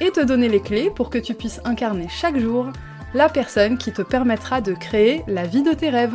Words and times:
et 0.00 0.10
te 0.10 0.20
donner 0.20 0.48
les 0.48 0.60
clés 0.60 0.90
pour 0.90 1.10
que 1.10 1.18
tu 1.18 1.34
puisses 1.34 1.60
incarner 1.64 2.08
chaque 2.08 2.38
jour 2.38 2.72
la 3.12 3.28
personne 3.28 3.76
qui 3.76 3.92
te 3.92 4.02
permettra 4.02 4.60
de 4.60 4.72
créer 4.72 5.22
la 5.26 5.46
vie 5.46 5.62
de 5.62 5.72
tes 5.72 5.90
rêves. 5.90 6.14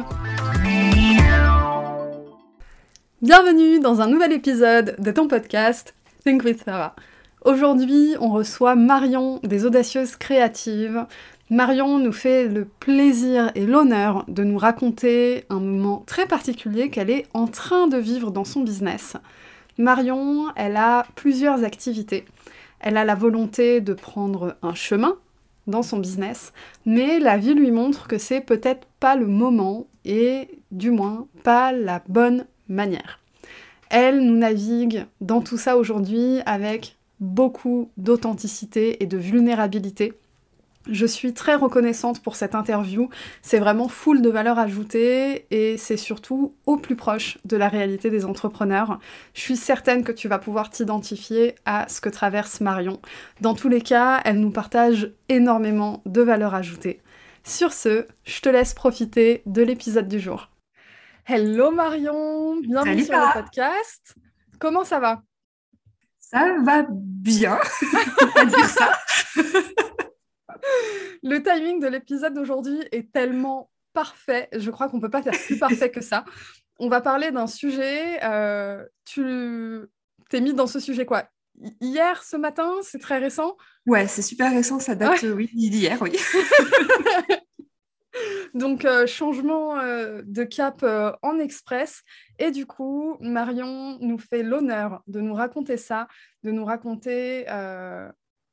Bienvenue 3.21 3.79
dans 3.79 4.01
un 4.01 4.07
nouvel 4.07 4.33
épisode 4.33 4.95
de 4.97 5.11
ton 5.11 5.27
podcast 5.27 5.93
Think 6.23 6.43
with 6.43 6.63
Sarah. 6.63 6.95
Aujourd'hui, 7.43 8.15
on 8.19 8.29
reçoit 8.29 8.75
Marion 8.75 9.39
des 9.43 9.65
Audacieuses 9.65 10.15
Créatives. 10.15 11.05
Marion 11.51 11.99
nous 11.99 12.11
fait 12.11 12.47
le 12.47 12.65
plaisir 12.65 13.51
et 13.53 13.67
l'honneur 13.67 14.25
de 14.27 14.43
nous 14.43 14.57
raconter 14.57 15.45
un 15.51 15.59
moment 15.59 16.03
très 16.07 16.25
particulier 16.25 16.89
qu'elle 16.89 17.11
est 17.11 17.27
en 17.35 17.45
train 17.45 17.87
de 17.87 17.97
vivre 17.97 18.31
dans 18.31 18.45
son 18.45 18.61
business. 18.61 19.15
Marion, 19.77 20.47
elle 20.55 20.77
a 20.77 21.05
plusieurs 21.15 21.63
activités. 21.63 22.25
Elle 22.85 22.97
a 22.97 23.03
la 23.03 23.15
volonté 23.15 23.81
de 23.81 23.95
prendre 23.95 24.57
un 24.61 24.75
chemin 24.75 25.17
dans 25.65 25.81
son 25.81 25.97
business, 25.97 26.53
mais 26.85 27.17
la 27.19 27.35
vie 27.35 27.55
lui 27.55 27.71
montre 27.71 28.07
que 28.07 28.19
c'est 28.19 28.41
peut-être 28.41 28.87
pas 28.99 29.15
le 29.15 29.25
moment 29.25 29.87
et 30.05 30.47
du 30.69 30.91
moins 30.91 31.27
pas 31.41 31.71
la 31.71 32.03
bonne 32.07 32.45
manière. 32.69 33.19
Elle 33.89 34.23
nous 34.23 34.37
navigue 34.37 35.07
dans 35.19 35.41
tout 35.41 35.57
ça 35.57 35.77
aujourd'hui 35.77 36.41
avec 36.45 36.95
beaucoup 37.19 37.89
d'authenticité 37.97 39.01
et 39.01 39.07
de 39.07 39.17
vulnérabilité. 39.17 40.13
Je 40.87 41.07
suis 41.07 41.33
très 41.33 41.55
reconnaissante 41.55 42.21
pour 42.21 42.35
cette 42.35 42.53
interview. 42.53 43.09
C'est 43.41 43.57
vraiment 43.57 43.87
full 43.87 44.21
de 44.21 44.29
valeur 44.29 44.59
ajoutée 44.59 45.47
et 45.49 45.77
c'est 45.77 45.97
surtout 45.97 46.53
au 46.67 46.77
plus 46.77 46.95
proche 46.95 47.39
de 47.43 47.57
la 47.57 47.69
réalité 47.69 48.11
des 48.11 48.23
entrepreneurs. 48.23 48.99
Je 49.33 49.41
suis 49.41 49.55
certaine 49.55 50.03
que 50.03 50.11
tu 50.11 50.27
vas 50.27 50.37
pouvoir 50.37 50.69
t'identifier 50.69 51.55
à 51.65 51.87
ce 51.89 52.01
que 52.01 52.09
traverse 52.09 52.61
Marion. 52.61 52.99
Dans 53.41 53.55
tous 53.55 53.67
les 53.67 53.81
cas, 53.81 54.21
elle 54.25 54.39
nous 54.39 54.51
partage 54.51 55.11
énormément 55.27 56.03
de 56.05 56.21
valeur 56.21 56.53
ajoutée. 56.53 57.01
Sur 57.43 57.73
ce, 57.73 58.05
je 58.23 58.41
te 58.41 58.49
laisse 58.49 58.75
profiter 58.75 59.41
de 59.47 59.63
l'épisode 59.63 60.07
du 60.07 60.19
jour. 60.19 60.49
Hello 61.25 61.71
Marion, 61.71 62.57
bienvenue 62.61 63.03
sur 63.03 63.17
le 63.17 63.33
podcast. 63.33 64.13
Comment 64.59 64.83
ça 64.83 64.99
va? 64.99 65.23
Ça 66.19 66.55
va 66.63 66.85
bien, 66.89 67.57
on 68.21 68.25
va 68.27 68.45
dire 68.45 68.69
ça. 68.69 68.91
Le 71.23 71.41
timing 71.41 71.79
de 71.79 71.87
l'épisode 71.87 72.33
d'aujourd'hui 72.33 72.79
est 72.91 73.11
tellement 73.11 73.71
parfait. 73.93 74.49
Je 74.53 74.69
crois 74.69 74.89
qu'on 74.89 74.97
ne 74.97 75.01
peut 75.01 75.09
pas 75.09 75.23
faire 75.23 75.33
plus 75.33 75.57
parfait 75.57 75.89
que 75.89 76.01
ça. 76.01 76.25
On 76.77 76.89
va 76.89 77.01
parler 77.01 77.31
d'un 77.31 77.47
sujet. 77.47 78.23
Euh, 78.23 78.85
tu 79.05 79.87
t'es 80.29 80.41
mis 80.41 80.53
dans 80.53 80.67
ce 80.67 80.79
sujet 80.79 81.05
quoi? 81.05 81.25
Hier, 81.79 82.21
ce 82.21 82.35
matin, 82.35 82.73
c'est 82.83 82.99
très 82.99 83.17
récent? 83.17 83.55
Ouais, 83.85 84.07
c'est 84.07 84.21
super 84.21 84.51
récent. 84.51 84.79
Ça 84.79 84.93
date, 84.93 85.23
oui, 85.23 85.49
d'hier, 85.53 86.01
oui. 86.01 86.11
Donc, 88.53 88.83
euh, 88.83 89.07
changement 89.07 89.79
euh, 89.79 90.21
de 90.25 90.43
cap 90.43 90.85
en 91.21 91.39
express. 91.39 92.03
Et 92.39 92.51
du 92.51 92.65
coup, 92.65 93.15
Marion 93.21 93.97
nous 94.01 94.17
fait 94.17 94.43
l'honneur 94.43 95.01
de 95.07 95.21
nous 95.21 95.33
raconter 95.33 95.77
ça, 95.77 96.09
de 96.43 96.51
nous 96.51 96.65
raconter 96.65 97.45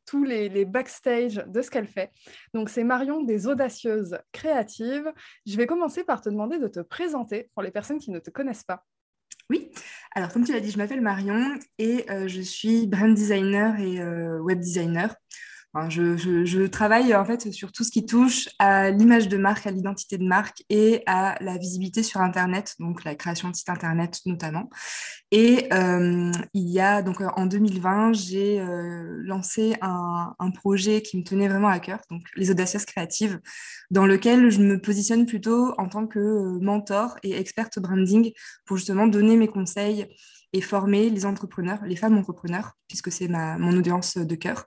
tous 0.07 0.25
les, 0.25 0.49
les 0.49 0.65
backstage 0.65 1.43
de 1.47 1.63
ce 1.63 1.71
qu'elle 1.71 1.87
fait. 1.87 2.11
Donc 2.55 2.69
c'est 2.69 2.85
Marion 2.85 3.23
des 3.23 3.47
Audacieuses 3.47 4.19
Créatives. 4.33 5.11
Je 5.47 5.57
vais 5.57 5.67
commencer 5.67 6.05
par 6.05 6.21
te 6.21 6.29
demander 6.29 6.59
de 6.59 6.69
te 6.69 6.81
présenter 6.81 7.51
pour 7.55 7.63
les 7.63 7.71
personnes 7.71 7.99
qui 7.99 8.11
ne 8.11 8.19
te 8.19 8.31
connaissent 8.31 8.65
pas. 8.65 8.85
Oui, 9.51 9.71
alors 10.15 10.33
comme 10.33 10.45
tu 10.45 10.53
l'as 10.53 10.61
dit, 10.61 10.71
je 10.71 10.79
m'appelle 10.79 11.01
Marion 11.01 11.59
et 11.79 12.11
euh, 12.11 12.29
je 12.29 12.41
suis 12.41 12.87
brand 12.87 13.13
designer 13.13 13.79
et 13.81 14.01
euh, 14.01 14.39
web 14.41 14.61
designer 14.61 15.15
je, 15.88 16.66
travaille 16.66 17.15
en 17.15 17.25
fait 17.25 17.50
sur 17.50 17.72
tout 17.72 17.83
ce 17.83 17.91
qui 17.91 18.05
touche 18.05 18.49
à 18.59 18.91
l'image 18.91 19.28
de 19.28 19.38
marque, 19.38 19.66
à 19.66 19.71
l'identité 19.71 20.19
de 20.19 20.25
marque 20.25 20.62
et 20.69 21.03
à 21.06 21.37
la 21.41 21.56
visibilité 21.56 22.03
sur 22.03 22.21
Internet, 22.21 22.75
donc 22.78 23.05
la 23.05 23.15
création 23.15 23.49
de 23.49 23.56
sites 23.56 23.71
Internet 23.71 24.21
notamment. 24.27 24.69
Et 25.31 25.72
euh, 25.72 26.31
il 26.53 26.69
y 26.69 26.78
a 26.78 27.00
donc 27.00 27.22
en 27.22 27.47
2020, 27.47 28.12
j'ai 28.12 28.60
euh, 28.60 29.22
lancé 29.25 29.75
un, 29.81 30.34
projet 30.55 31.00
qui 31.00 31.16
me 31.16 31.25
tenait 31.25 31.49
vraiment 31.49 31.69
à 31.69 31.81
cœur, 31.81 32.00
donc 32.10 32.22
les 32.37 32.50
Audacieuses 32.50 32.84
créatives, 32.84 33.41
dans 33.91 34.04
lequel 34.04 34.50
je 34.50 34.60
me 34.60 34.78
positionne 34.78 35.25
plutôt 35.25 35.72
en 35.78 35.89
tant 35.89 36.06
que 36.06 36.19
euh, 36.19 36.59
mentor 36.60 37.16
et 37.22 37.33
experte 37.33 37.78
branding 37.78 38.33
pour 38.66 38.77
justement 38.77 39.06
donner 39.06 39.37
mes 39.37 39.49
conseils 39.49 40.06
et 40.53 40.61
former 40.61 41.11
les 41.11 41.27
entrepreneurs, 41.27 41.81
les 41.85 41.97
femmes 41.97 42.19
entrepreneurs, 42.19 42.73
puisque 42.89 43.11
c'est 43.11 43.29
mon 43.29 43.77
audience 43.77 44.17
de 44.19 44.35
cœur, 44.35 44.67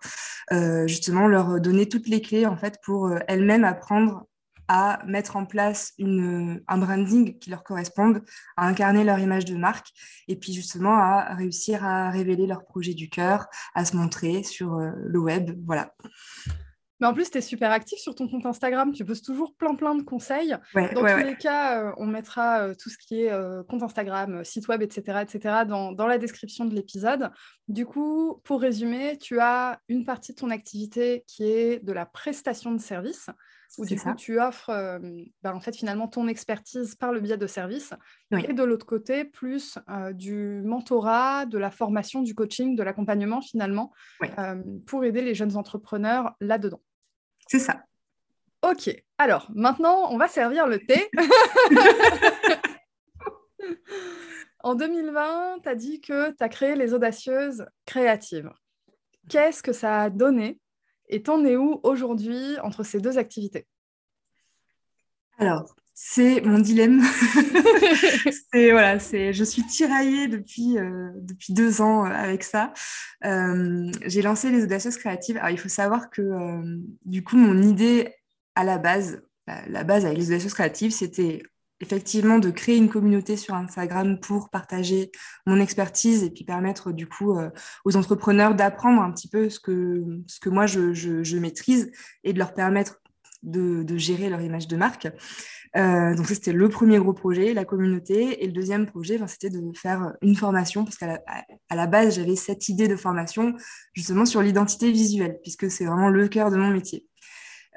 euh, 0.51 0.88
justement 0.88 1.28
leur 1.28 1.59
donner 1.59 1.88
toutes 1.88 2.07
les 2.07 2.22
clés 2.22 2.46
en 2.46 2.57
fait 2.57 2.79
pour 2.84 3.07
euh, 3.07 3.19
elles-mêmes 3.28 3.63
apprendre 3.63 4.25
à 4.68 5.00
mettre 5.06 5.35
en 5.35 5.46
place 5.46 5.94
une, 6.00 6.62
un 6.68 6.78
branding 6.78 7.38
qui 7.38 7.50
leur 7.50 7.63
corresponde, 7.63 8.23
à 8.57 8.68
incarner 8.68 9.03
leur 9.03 9.19
image 9.19 9.46
de 9.46 9.56
marque 9.56 9.90
et 10.28 10.35
puis 10.35 10.53
justement 10.53 10.97
à 10.97 11.35
réussir 11.35 11.85
à 11.85 12.09
révéler 12.09 12.47
leur 12.47 12.66
projet 12.66 12.94
du 12.94 13.09
cœur, 13.09 13.47
à 13.75 13.85
se 13.85 13.96
montrer 13.96 14.44
sur 14.44 14.75
euh, 14.75 14.91
le 14.97 15.19
web. 15.19 15.52
Voilà. 15.66 15.94
Mais 17.00 17.07
en 17.07 17.13
plus, 17.13 17.29
tu 17.29 17.38
es 17.38 17.41
super 17.41 17.72
actif 17.72 18.00
sur 18.00 18.16
ton 18.16 18.28
compte 18.28 18.45
Instagram. 18.45 18.94
Tu 18.94 19.03
poses 19.03 19.22
toujours 19.22 19.53
plein, 19.56 19.75
plein 19.75 19.95
de 19.95 20.03
conseils. 20.03 20.56
dans 20.73 21.01
tous 21.01 21.25
les 21.25 21.35
cas, 21.35 21.83
euh, 21.83 21.91
on 21.97 22.06
mettra 22.06 22.61
euh, 22.61 22.73
tout 22.73 22.89
ce 22.89 22.97
qui 22.97 23.23
est 23.23 23.31
euh, 23.31 23.63
compte 23.63 23.83
Instagram, 23.83 24.44
site 24.45 24.67
web, 24.67 24.81
etc., 24.81 25.19
etc., 25.22 25.63
dans, 25.67 25.91
dans 25.91 26.07
la 26.07 26.17
description 26.17 26.66
de 26.66 26.73
l'épisode. 26.73 27.31
Du 27.67 27.85
coup, 27.85 28.41
pour 28.44 28.61
résumer, 28.61 29.17
tu 29.17 29.39
as 29.39 29.79
une 29.89 30.05
partie 30.05 30.34
de 30.34 30.38
ton 30.38 30.50
activité 30.50 31.23
qui 31.28 31.44
est 31.44 31.84
de 31.84 31.91
la 31.91 32.05
prestation 32.05 32.72
de 32.72 32.79
services 32.79 33.29
où 33.77 33.85
du 33.85 33.99
coup 33.99 34.13
tu 34.15 34.39
offres 34.39 34.69
euh, 34.69 34.99
bah, 35.43 35.53
en 35.55 35.59
fait 35.59 35.75
finalement 35.75 36.07
ton 36.07 36.27
expertise 36.27 36.95
par 36.95 37.11
le 37.11 37.19
biais 37.19 37.37
de 37.37 37.47
services 37.47 37.93
et 38.31 38.53
de 38.53 38.63
l'autre 38.63 38.85
côté 38.85 39.25
plus 39.25 39.77
euh, 39.89 40.13
du 40.13 40.61
mentorat, 40.63 41.45
de 41.45 41.57
la 41.57 41.71
formation, 41.71 42.21
du 42.21 42.35
coaching, 42.35 42.75
de 42.75 42.83
l'accompagnement 42.83 43.41
finalement 43.41 43.91
euh, 44.37 44.61
pour 44.85 45.03
aider 45.03 45.21
les 45.21 45.35
jeunes 45.35 45.57
entrepreneurs 45.57 46.35
là-dedans. 46.39 46.81
C'est 47.47 47.59
ça. 47.59 47.83
Ok, 48.63 48.89
alors 49.17 49.49
maintenant 49.53 50.11
on 50.11 50.17
va 50.17 50.27
servir 50.27 50.67
le 50.67 50.79
thé. 50.79 51.09
en 54.63 54.75
2020, 54.75 55.59
tu 55.61 55.69
as 55.69 55.75
dit 55.75 56.01
que 56.01 56.31
tu 56.31 56.43
as 56.43 56.49
créé 56.49 56.75
les 56.75 56.93
audacieuses 56.93 57.65
créatives. 57.85 58.51
Qu'est-ce 59.29 59.61
que 59.63 59.73
ça 59.73 60.03
a 60.03 60.09
donné 60.09 60.59
et 61.09 61.23
t'en 61.23 61.43
es 61.45 61.55
où 61.55 61.79
aujourd'hui 61.83 62.57
entre 62.63 62.83
ces 62.83 62.99
deux 62.99 63.17
activités? 63.17 63.67
Alors, 65.38 65.75
c'est 65.93 66.41
mon 66.41 66.59
dilemme. 66.59 67.01
c'est 68.51 68.71
voilà, 68.71 68.99
c'est 68.99 69.31
je 69.31 69.43
suis 69.45 69.63
tiraillée 69.63 70.27
depuis 70.27 70.77
euh, 70.77 71.09
depuis 71.16 71.53
deux 71.53 71.81
ans 71.81 72.05
euh, 72.05 72.09
avec 72.09 72.43
ça. 72.43 72.73
Euh, 73.23 73.89
j'ai 74.05 74.21
lancé 74.21 74.51
les 74.51 74.63
audacieuses 74.63 74.97
créatives. 74.97 75.38
Alors 75.38 75.51
il 75.51 75.57
faut 75.57 75.69
savoir 75.69 76.09
que 76.09 76.61
du 77.05 77.23
coup 77.23 77.37
mon 77.37 77.61
idée 77.61 78.13
à 78.55 78.66
la 78.66 78.78
base, 78.78 79.23
la 79.47 79.84
base 79.85 80.05
avec 80.05 80.17
les 80.17 80.28
audacieuses 80.31 80.53
créatives, 80.53 80.91
c'était 80.91 81.43
effectivement 81.81 82.39
de 82.39 82.49
créer 82.49 82.77
une 82.77 82.89
communauté 82.89 83.37
sur 83.37 83.53
Instagram 83.53 84.19
pour 84.19 84.49
partager 84.49 85.11
mon 85.45 85.59
expertise 85.59 86.23
et 86.23 86.29
puis 86.29 86.45
permettre 86.45 86.91
du 86.91 87.07
coup 87.07 87.37
euh, 87.37 87.49
aux 87.83 87.97
entrepreneurs 87.97 88.55
d'apprendre 88.55 89.01
un 89.01 89.11
petit 89.11 89.27
peu 89.27 89.49
ce 89.49 89.59
que, 89.59 90.03
ce 90.27 90.39
que 90.39 90.49
moi 90.49 90.66
je, 90.67 91.37
maîtrise 91.37 91.91
et 92.23 92.33
de 92.33 92.39
leur 92.39 92.53
permettre 92.53 93.01
de, 93.43 93.85
gérer 93.97 94.29
leur 94.29 94.41
image 94.41 94.67
de 94.67 94.75
marque. 94.77 95.07
Euh, 95.75 96.16
donc 96.16 96.27
c'était 96.27 96.53
le 96.53 96.69
premier 96.69 96.97
gros 96.97 97.13
projet, 97.13 97.53
la 97.53 97.66
communauté. 97.66 98.43
Et 98.43 98.47
le 98.47 98.53
deuxième 98.53 98.85
projet, 98.85 99.19
c'était 99.28 99.49
de 99.49 99.61
faire 99.75 100.13
une 100.21 100.35
formation, 100.35 100.85
parce 100.85 100.97
qu'à 100.97 101.21
à 101.69 101.75
la 101.75 101.85
base, 101.85 102.16
j'avais 102.16 102.37
cette 102.37 102.69
idée 102.69 102.87
de 102.87 102.95
formation 102.95 103.53
justement 103.93 104.25
sur 104.25 104.41
l'identité 104.41 104.91
visuelle, 104.91 105.37
puisque 105.43 105.69
c'est 105.69 105.85
vraiment 105.85 106.09
le 106.09 106.28
cœur 106.28 106.49
de 106.49 106.55
mon 106.55 106.69
métier. 106.69 107.05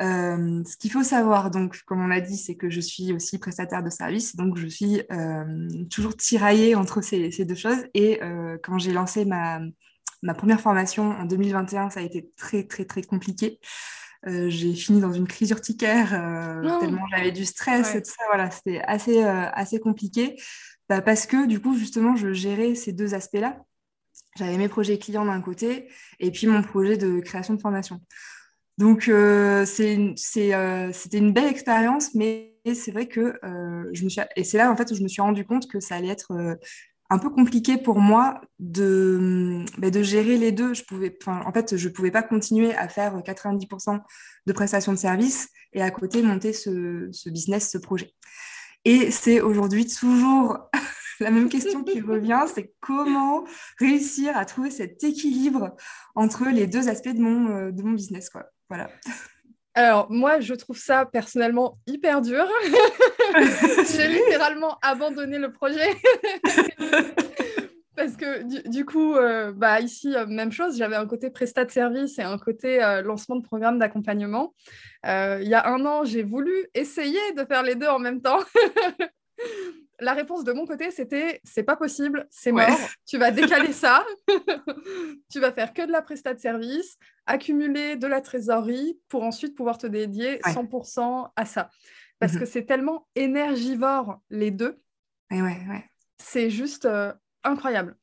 Euh, 0.01 0.63
ce 0.65 0.77
qu'il 0.77 0.93
faut 0.93 1.03
savoir, 1.03 1.51
donc, 1.51 1.83
comme 1.85 2.03
on 2.03 2.07
l'a 2.07 2.21
dit, 2.21 2.37
c'est 2.37 2.55
que 2.55 2.71
je 2.71 2.81
suis 2.81 3.13
aussi 3.13 3.39
prestataire 3.39 3.83
de 3.83 3.91
service, 3.91 4.37
donc 4.37 4.57
je 4.57 4.67
suis 4.67 5.03
euh, 5.11 5.85
toujours 5.91 6.17
tiraillée 6.17 6.75
entre 6.75 7.01
ces, 7.03 7.31
ces, 7.33 7.45
deux 7.45 7.57
choses. 7.57 7.85
Et 7.95 8.23
euh, 8.23 8.57
quand 8.63 8.79
j'ai 8.79 8.93
lancé 8.93 9.25
ma, 9.25 9.61
ma 10.23 10.35
première 10.35 10.61
formation 10.61 11.11
en 11.11 11.25
2021, 11.25 11.91
ça 11.91 12.01
a 12.01 12.03
été 12.03 12.31
très, 12.37 12.65
très, 12.65 12.85
très 12.85 13.03
compliqué. 13.03 13.59
j'ai 14.25 14.75
fini 14.75 15.01
dans 15.01 15.13
une 15.13 15.27
crise 15.27 15.51
urticaire 15.51 16.11
tellement 16.81 17.07
j'avais 17.11 17.33
du 17.33 17.45
stress 17.45 17.95
et 17.95 18.03
tout 18.03 18.11
ça. 18.11 18.25
Voilà, 18.29 18.51
c'était 18.51 18.81
assez, 18.83 19.23
assez 19.25 19.81
compliqué. 19.81 20.37
Bah, 20.89 21.03
parce 21.03 21.27
que 21.27 21.47
du 21.47 21.61
coup, 21.61 21.77
justement, 21.77 22.17
je 22.17 22.33
gérais 22.33 22.75
ces 22.75 22.93
deux 22.93 23.15
aspects-là. 23.15 23.59
J'avais 24.37 24.57
mes 24.57 24.69
projets 24.69 24.99
clients 24.99 25.25
d'un 25.25 25.41
côté 25.41 25.89
et 26.21 26.31
puis 26.31 26.47
mon 26.47 26.63
projet 26.63 26.97
de 26.97 27.21
création 27.21 27.55
de 27.55 27.61
formation. 27.61 28.01
Donc, 28.79 29.09
euh, 29.09 29.67
euh, 29.67 30.93
c'était 30.93 31.19
une 31.19 31.33
belle 31.33 31.49
expérience, 31.49 32.15
mais 32.15 32.55
c'est 32.75 32.93
vrai 32.93 33.07
que 33.07 33.35
euh, 33.45 33.91
je 33.93 34.05
me 34.05 34.09
suis... 34.09 34.23
Et 34.37 34.45
c'est 34.45 34.57
là, 34.57 34.71
en 34.71 34.77
fait, 34.77 34.93
où 34.93 34.95
je 34.95 35.03
me 35.03 35.09
suis 35.09 35.21
rendu 35.21 35.45
compte 35.45 35.67
que 35.67 35.81
ça 35.81 35.97
allait 35.97 36.09
être 36.09 36.57
un 37.11 37.19
peu 37.19 37.29
compliqué 37.29 37.77
pour 37.77 37.99
moi 37.99 38.41
de, 38.61 39.65
bah, 39.79 39.91
de 39.91 40.03
gérer 40.03 40.37
les 40.37 40.53
deux. 40.53 40.75
Je 40.75 40.85
pouvais, 40.85 41.19
en 41.27 41.53
fait, 41.53 41.77
je 41.77 41.89
ne 41.89 41.93
pouvais 41.93 42.13
pas 42.13 42.23
continuer 42.23 42.73
à 42.77 42.89
faire 42.89 43.19
90% 43.19 44.01
de 44.47 44.53
prestations 44.53 44.93
de 44.93 44.99
services 44.99 45.49
et 45.73 45.83
à 45.83 45.91
côté 45.91 46.23
monter 46.23 46.53
ce, 46.53 47.29
business, 47.29 47.73
ce 47.73 47.79
projet. 47.79 48.13
Et 48.85 49.11
c'est 49.11 49.41
aujourd'hui 49.41 49.89
toujours 49.89 50.71
la 51.19 51.33
même 51.33 51.49
question 51.49 51.83
qui 51.83 52.01
revient, 52.01 52.45
c'est 52.55 52.73
comment 52.81 53.45
réussir 53.81 54.37
à 54.37 54.45
trouver 54.45 54.71
cet 54.71 55.03
équilibre 55.03 55.75
entre 56.15 56.45
les 56.45 56.69
deux 56.69 56.89
aspects 56.89 57.09
de 57.09 57.21
mon, 57.21 57.71
de 57.73 57.83
mon 57.83 57.93
business. 57.93 58.31
Quoi. 58.31 58.47
Voilà. 58.69 58.89
Alors, 59.75 60.11
moi, 60.11 60.41
je 60.41 60.55
trouve 60.55 60.77
ça 60.77 61.07
personnellement 61.07 61.79
hyper 61.87 62.21
dur. 62.21 62.45
J'ai 63.97 64.09
littéralement 64.13 64.77
abandonné 64.83 65.39
le 65.39 65.53
projet. 65.53 65.95
Parce 67.95 68.17
que 68.17 68.69
du, 68.69 68.85
coup, 68.85 69.15
euh, 69.15 69.53
bah, 69.53 69.81
ici, 69.81 70.15
euh, 70.15 70.27
même 70.27 70.53
chose, 70.53 70.77
j'avais 70.77 70.97
un 70.97 71.07
côté 71.07 71.31
prestat 71.31 71.65
de 71.65 71.71
service 71.71 72.19
et 72.19 72.23
un 72.23 72.39
côté 72.39 72.79
lancement 73.05 73.37
de 73.37 73.43
programme 73.43 73.79
d'accompagnement. 73.79 74.55
il 75.05 75.49
y 75.49 75.55
a 75.55 75.69
un 75.69 75.85
an, 75.87 76.05
j'ai 76.05 76.23
voulu 76.23 76.53
essayer 76.75 77.33
de 77.37 77.45
faire 77.45 77.63
les 77.63 77.75
deux 77.75 77.89
en 77.89 77.99
même 77.99 78.21
temps 78.21 78.41
la 80.01 80.13
réponse 80.13 80.45
de 80.45 80.53
mon 80.53 80.67
côté, 80.67 80.91
c'était 80.91 81.41
c'est 81.45 81.63
pas 81.63 81.77
possible, 81.77 82.27
c'est 82.31 82.53
mort, 82.53 82.79
tu 83.07 83.19
vas 83.19 83.31
décaler 83.31 83.73
ça, 83.73 84.05
tu 85.31 85.41
vas 85.41 85.53
faire 85.53 85.73
que 85.73 85.87
de 85.87 85.93
la 85.93 86.03
prestat 86.03 86.35
de 86.35 86.41
service, 86.41 86.97
accumuler 87.27 87.97
de 87.97 88.07
la 88.07 88.21
trésorerie 88.21 88.99
pour 89.09 89.25
ensuite 89.25 89.57
pouvoir 89.57 89.79
te 89.79 89.87
dédier 89.87 90.39
100% 90.39 91.31
à 91.35 91.45
ça. 91.45 91.71
Parce 92.19 92.35
mhm. 92.35 92.41
que 92.41 92.47
c'est 92.47 92.65
tellement 92.65 93.07
énergivore 93.15 94.21
les 94.31 94.51
deux. 94.51 94.79
c'est 96.19 96.51
juste 96.51 96.85
euh, 96.85 97.13
incroyable. 97.45 97.97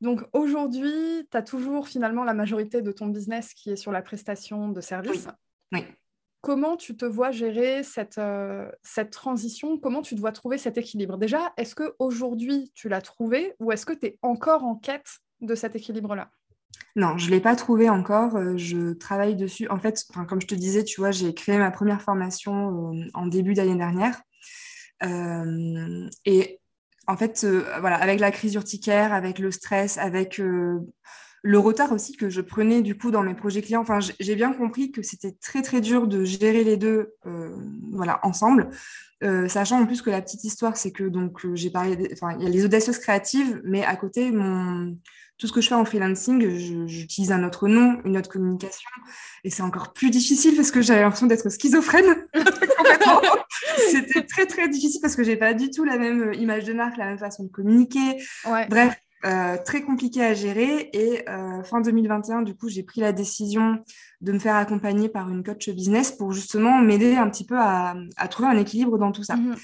Donc 0.00 0.22
aujourd'hui, 0.32 1.26
tu 1.30 1.36
as 1.36 1.42
toujours 1.42 1.88
finalement 1.88 2.24
la 2.24 2.34
majorité 2.34 2.82
de 2.82 2.92
ton 2.92 3.06
business 3.06 3.54
qui 3.54 3.70
est 3.70 3.76
sur 3.76 3.92
la 3.92 4.02
prestation 4.02 4.68
de 4.68 4.80
service. 4.80 5.28
oui. 5.72 5.84
Comment 6.46 6.76
tu 6.76 6.96
te 6.96 7.04
vois 7.04 7.32
gérer 7.32 7.82
cette, 7.82 8.18
euh, 8.18 8.70
cette 8.84 9.10
transition? 9.10 9.78
Comment 9.78 10.00
tu 10.00 10.14
dois 10.14 10.30
trouver 10.30 10.58
cet 10.58 10.78
équilibre? 10.78 11.18
Déjà, 11.18 11.52
est-ce 11.56 11.74
qu'aujourd'hui, 11.74 12.70
tu 12.76 12.88
l'as 12.88 13.00
trouvé 13.00 13.56
ou 13.58 13.72
est-ce 13.72 13.84
que 13.84 13.92
tu 13.92 14.06
es 14.06 14.18
encore 14.22 14.62
en 14.62 14.76
quête 14.76 15.18
de 15.40 15.56
cet 15.56 15.74
équilibre-là? 15.74 16.30
Non, 16.94 17.18
je 17.18 17.26
ne 17.26 17.32
l'ai 17.32 17.40
pas 17.40 17.56
trouvé 17.56 17.90
encore. 17.90 18.36
Euh, 18.36 18.56
je 18.56 18.92
travaille 18.92 19.34
dessus. 19.34 19.66
En 19.70 19.80
fait, 19.80 20.04
comme 20.28 20.40
je 20.40 20.46
te 20.46 20.54
disais, 20.54 20.84
tu 20.84 21.00
vois, 21.00 21.10
j'ai 21.10 21.34
créé 21.34 21.58
ma 21.58 21.72
première 21.72 22.00
formation 22.00 22.92
euh, 22.94 23.08
en 23.14 23.26
début 23.26 23.54
d'année 23.54 23.74
dernière. 23.74 24.22
et 25.02 26.60
en 27.08 27.16
fait, 27.16 27.44
voilà, 27.80 27.96
avec 27.96 28.20
la 28.20 28.30
crise 28.30 28.54
urticaire, 28.54 29.12
avec 29.12 29.40
le 29.40 29.50
stress, 29.50 29.98
avec 29.98 30.40
le 31.46 31.60
retard 31.60 31.92
aussi 31.92 32.16
que 32.16 32.28
je 32.28 32.40
prenais 32.40 32.82
du 32.82 32.98
coup 32.98 33.12
dans 33.12 33.22
mes 33.22 33.34
projets 33.34 33.62
clients. 33.62 33.80
Enfin, 33.80 34.00
j'ai 34.18 34.34
bien 34.34 34.52
compris 34.52 34.90
que 34.90 35.02
c'était 35.02 35.32
très 35.40 35.62
très 35.62 35.80
dur 35.80 36.08
de 36.08 36.24
gérer 36.24 36.64
les 36.64 36.76
deux, 36.76 37.14
euh, 37.26 37.54
voilà, 37.92 38.18
ensemble. 38.24 38.70
Euh, 39.22 39.46
sachant 39.46 39.80
en 39.80 39.86
plus 39.86 40.02
que 40.02 40.10
la 40.10 40.20
petite 40.20 40.42
histoire, 40.42 40.76
c'est 40.76 40.90
que 40.90 41.04
donc 41.04 41.44
euh, 41.44 41.54
j'ai 41.54 41.70
parlé, 41.70 42.10
enfin, 42.12 42.36
il 42.36 42.42
y 42.42 42.46
a 42.46 42.50
les 42.50 42.64
audacieuses 42.64 42.98
créatives, 42.98 43.60
mais 43.64 43.84
à 43.84 43.94
côté, 43.94 44.32
mon 44.32 44.98
tout 45.38 45.46
ce 45.46 45.52
que 45.52 45.60
je 45.60 45.68
fais 45.68 45.74
en 45.74 45.84
freelancing, 45.84 46.86
j'utilise 46.86 47.30
un 47.30 47.44
autre 47.44 47.68
nom, 47.68 48.00
une 48.06 48.16
autre 48.16 48.30
communication, 48.30 48.88
et 49.44 49.50
c'est 49.50 49.62
encore 49.62 49.92
plus 49.92 50.08
difficile 50.10 50.56
parce 50.56 50.70
que 50.70 50.80
j'avais 50.80 51.02
l'impression 51.02 51.26
d'être 51.26 51.50
schizophrène. 51.50 52.26
C'était 53.90 54.24
très 54.24 54.46
très 54.46 54.68
difficile 54.68 55.00
parce 55.02 55.14
que 55.14 55.22
j'ai 55.22 55.36
pas 55.36 55.52
du 55.52 55.70
tout 55.70 55.84
la 55.84 55.98
même 55.98 56.32
image 56.32 56.64
de 56.64 56.72
marque, 56.72 56.96
la 56.96 57.04
même 57.04 57.18
façon 57.18 57.44
de 57.44 57.50
communiquer. 57.50 58.16
Bref, 58.70 58.96
euh, 59.24 59.56
très 59.64 59.82
compliqué 59.82 60.22
à 60.22 60.34
gérer. 60.34 60.90
Et 60.92 61.28
euh, 61.28 61.62
fin 61.64 61.80
2021, 61.80 62.42
du 62.42 62.54
coup, 62.54 62.68
j'ai 62.68 62.82
pris 62.82 63.00
la 63.00 63.12
décision 63.12 63.82
de 64.20 64.32
me 64.32 64.38
faire 64.38 64.56
accompagner 64.56 65.08
par 65.08 65.30
une 65.30 65.42
coach 65.42 65.68
business 65.70 66.12
pour 66.12 66.32
justement 66.32 66.80
m'aider 66.80 67.16
un 67.16 67.28
petit 67.30 67.46
peu 67.46 67.56
à, 67.58 67.94
trouver 68.30 68.48
un 68.48 68.58
équilibre 68.58 68.98
dans 68.98 69.12
tout 69.12 69.24
ça. 69.24 69.36
Mhm. 69.36 69.56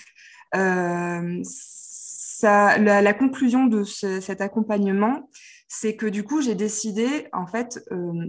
Euh, 0.54 1.40
ça 1.44 2.78
la, 2.78 3.14
conclusion 3.14 3.66
de 3.66 3.84
cet 3.84 4.40
accompagnement, 4.40 5.30
c'est 5.68 5.94
que 5.96 6.06
du 6.06 6.24
coup, 6.24 6.42
j'ai 6.42 6.56
décidé, 6.56 7.28
en 7.32 7.46
fait, 7.46 7.78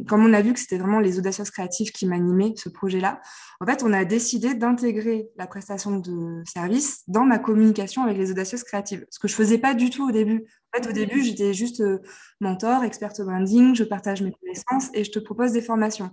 comme 0.07 0.23
on 0.23 0.33
a 0.33 0.41
vu 0.41 0.53
que 0.53 0.59
c'était 0.59 0.77
vraiment 0.77 0.99
les 0.99 1.17
audacieuses 1.17 1.49
créatives 1.49 1.91
qui 1.91 2.05
m'animaient 2.05 2.53
ce 2.55 2.69
projet-là, 2.69 3.19
en 3.59 3.65
fait, 3.65 3.81
on 3.83 3.91
a 3.91 4.05
décidé 4.05 4.53
d'intégrer 4.53 5.29
la 5.35 5.47
prestation 5.47 5.97
de 5.97 6.43
service 6.45 7.01
dans 7.07 7.25
ma 7.25 7.39
communication 7.39 8.03
avec 8.03 8.17
les 8.17 8.29
audacieuses 8.29 8.63
créatives, 8.63 9.03
ce 9.09 9.17
que 9.17 9.27
je 9.27 9.33
faisais 9.33 9.57
pas 9.57 9.73
du 9.73 9.89
tout 9.89 10.07
au 10.07 10.11
début. 10.11 10.45
En 10.73 10.81
fait, 10.81 10.89
au 10.89 10.91
début, 10.91 11.23
j'étais 11.23 11.53
juste 11.53 11.81
euh, 11.81 11.99
mentor, 12.39 12.83
experte 12.83 13.21
branding, 13.21 13.75
je 13.75 13.83
partage 13.83 14.21
mes 14.21 14.31
connaissances 14.31 14.89
et 14.93 15.03
je 15.03 15.11
te 15.11 15.19
propose 15.19 15.51
des 15.51 15.61
formations. 15.61 16.09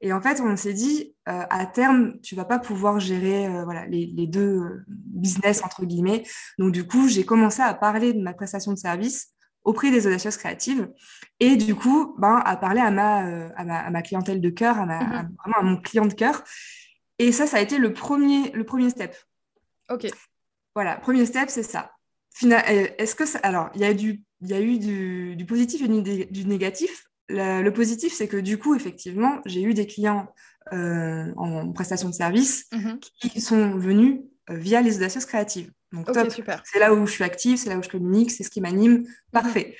Et 0.00 0.12
en 0.12 0.20
fait, 0.22 0.40
on 0.40 0.56
s'est 0.56 0.72
dit, 0.72 1.14
euh, 1.28 1.42
à 1.50 1.66
terme, 1.66 2.18
tu 2.20 2.34
vas 2.34 2.44
pas 2.44 2.58
pouvoir 2.58 3.00
gérer 3.00 3.46
euh, 3.46 3.64
voilà, 3.64 3.84
les, 3.86 4.26
deux 4.26 4.84
business, 4.86 5.62
entre 5.62 5.84
guillemets. 5.84 6.22
Donc, 6.58 6.72
du 6.72 6.86
coup, 6.86 7.08
j'ai 7.08 7.24
commencé 7.24 7.60
à 7.60 7.74
parler 7.74 8.14
de 8.14 8.20
ma 8.20 8.32
prestation 8.32 8.72
de 8.72 8.78
service 8.78 9.34
auprès 9.64 9.90
des 9.90 10.06
audacieuses 10.06 10.38
créatives 10.38 10.88
et 11.40 11.56
du 11.56 11.74
coup, 11.74 12.14
ben, 12.18 12.40
à 12.44 12.56
parler 12.56 12.80
à 12.80 12.90
ma, 12.90 13.50
à 13.56 13.90
ma, 13.90 14.02
clientèle 14.02 14.40
de 14.40 14.48
cœur, 14.48 14.78
à, 14.78 14.86
ma, 14.86 15.00
mm-hmm. 15.00 15.28
vraiment 15.44 15.58
à 15.58 15.62
mon 15.62 15.76
client 15.76 16.06
de 16.06 16.14
cœur. 16.14 16.42
Et 17.18 17.32
ça, 17.32 17.46
ça 17.46 17.58
a 17.58 17.60
été 17.60 17.76
le 17.76 17.92
premier, 17.92 18.52
le 18.52 18.64
premier 18.64 18.88
step. 18.88 19.14
OK. 19.90 20.06
Voilà, 20.74 20.96
premier 20.96 21.26
step, 21.26 21.50
c'est 21.50 21.64
ça. 21.64 21.90
Euh, 22.44 22.86
est-ce 22.98 23.14
que 23.14 23.26
ça... 23.26 23.38
alors 23.40 23.70
il 23.74 23.80
y 23.80 23.84
a 23.84 23.94
du 23.94 24.22
il 24.40 24.48
y 24.48 24.54
a 24.54 24.60
eu 24.60 24.78
du, 24.78 25.44
positif 25.46 25.82
et 25.82 25.88
du, 25.88 26.44
négatif. 26.44 27.06
Le, 27.28 27.68
positif, 27.70 28.12
c'est 28.14 28.28
que 28.28 28.36
du 28.36 28.56
coup, 28.56 28.74
effectivement, 28.74 29.40
j'ai 29.46 29.62
eu 29.62 29.74
des 29.74 29.86
clients 29.86 30.32
euh, 30.72 31.32
en 31.36 31.72
prestation 31.72 32.08
de 32.08 32.14
service 32.14 32.66
mhm. 32.72 33.00
qui 33.20 33.40
sont 33.40 33.76
venus 33.76 34.20
euh, 34.50 34.56
via 34.56 34.80
les 34.80 34.96
audacieuses 34.96 35.24
créatives. 35.24 35.72
Donc. 35.92 36.08
C'est 36.64 36.78
là 36.78 36.94
où 36.94 37.06
je 37.06 37.12
suis 37.12 37.24
active, 37.24 37.56
c'est 37.56 37.70
là 37.70 37.78
où 37.78 37.82
je 37.82 37.88
communique, 37.88 38.30
c'est 38.30 38.44
ce 38.44 38.50
qui 38.50 38.60
m'anime. 38.60 39.04
Parfait. 39.32 39.76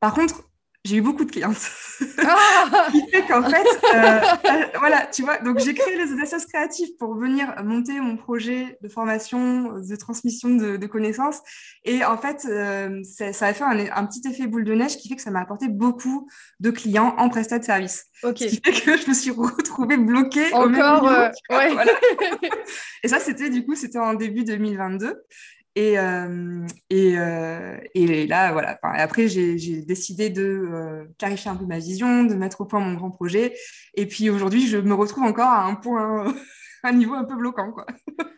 Par 0.00 0.12
contre, 0.12 0.50
j'ai 0.84 0.96
eu 0.96 1.00
beaucoup 1.00 1.24
de 1.24 1.30
clientes. 1.30 1.70
Ah 2.26 2.88
qui 2.90 3.08
fait 3.08 3.22
qu'en 3.26 3.48
fait, 3.48 3.66
euh, 3.94 3.96
euh, 3.96 4.64
voilà, 4.78 5.06
tu 5.06 5.22
vois, 5.22 5.38
donc 5.38 5.60
j'ai 5.60 5.74
créé 5.74 5.96
les 5.96 6.12
audacieuses 6.12 6.46
créatives 6.46 6.96
pour 6.98 7.14
venir 7.14 7.54
monter 7.62 8.00
mon 8.00 8.16
projet 8.16 8.78
de 8.82 8.88
formation, 8.88 9.78
de 9.78 9.96
transmission 9.96 10.50
de, 10.50 10.86
connaissances. 10.86 11.40
Et 11.84 12.04
en 12.04 12.18
fait, 12.18 12.46
euh, 12.46 13.00
ça 13.04 13.46
a 13.46 13.54
fait 13.54 13.62
un, 13.62 14.06
petit 14.06 14.26
effet 14.28 14.48
boule 14.48 14.64
de 14.64 14.74
neige 14.74 14.96
qui 14.96 15.08
fait 15.08 15.14
que 15.14 15.22
ça 15.22 15.30
m'a 15.30 15.40
apporté 15.40 15.68
beaucoup 15.68 16.28
de 16.58 16.70
clients 16.70 17.14
en 17.16 17.28
prestat 17.28 17.60
de 17.60 17.64
service. 17.64 18.06
Ce 18.22 18.32
qui 18.32 18.56
fait 18.56 18.72
que 18.72 18.96
je 18.96 19.08
me 19.08 19.14
suis 19.14 19.30
retrouvée 19.30 19.96
bloquée 19.96 20.52
Encore, 20.52 21.04
au 21.04 21.06
même 21.06 21.78
niveau, 21.78 22.50
Et 23.04 23.08
ça, 23.08 23.20
c'était 23.20 23.50
du 23.50 23.64
coup, 23.64 23.76
c'était 23.76 23.98
en 23.98 24.14
début 24.14 24.42
2022. 24.42 25.14
Et, 25.76 25.98
euh, 25.98 26.66
et, 26.88 27.18
euh, 27.18 27.76
et, 27.94 28.26
là, 28.26 28.52
voilà. 28.52 28.78
après, 28.82 29.26
j'ai 29.28 29.82
décidé 29.82 30.30
de 30.30 30.42
euh, 30.42 31.04
clarifier 31.18 31.50
un 31.50 31.56
peu 31.56 31.66
ma 31.66 31.78
vision, 31.78 32.24
de 32.24 32.34
mettre 32.34 32.60
au 32.60 32.64
point 32.64 32.80
mon 32.80 32.94
grand 32.94 33.10
projet. 33.10 33.54
Et 33.94 34.06
puis 34.06 34.30
aujourd'hui, 34.30 34.66
je 34.66 34.78
me 34.78 34.94
retrouve 34.94 35.24
encore 35.24 35.48
à 35.48 35.64
un 35.64 35.74
point, 35.74 36.32
un 36.84 36.92
niveau 36.92 37.14
un 37.14 37.24
peu 37.24 37.34
bloquant. 37.34 37.72
Quoi. 37.72 37.86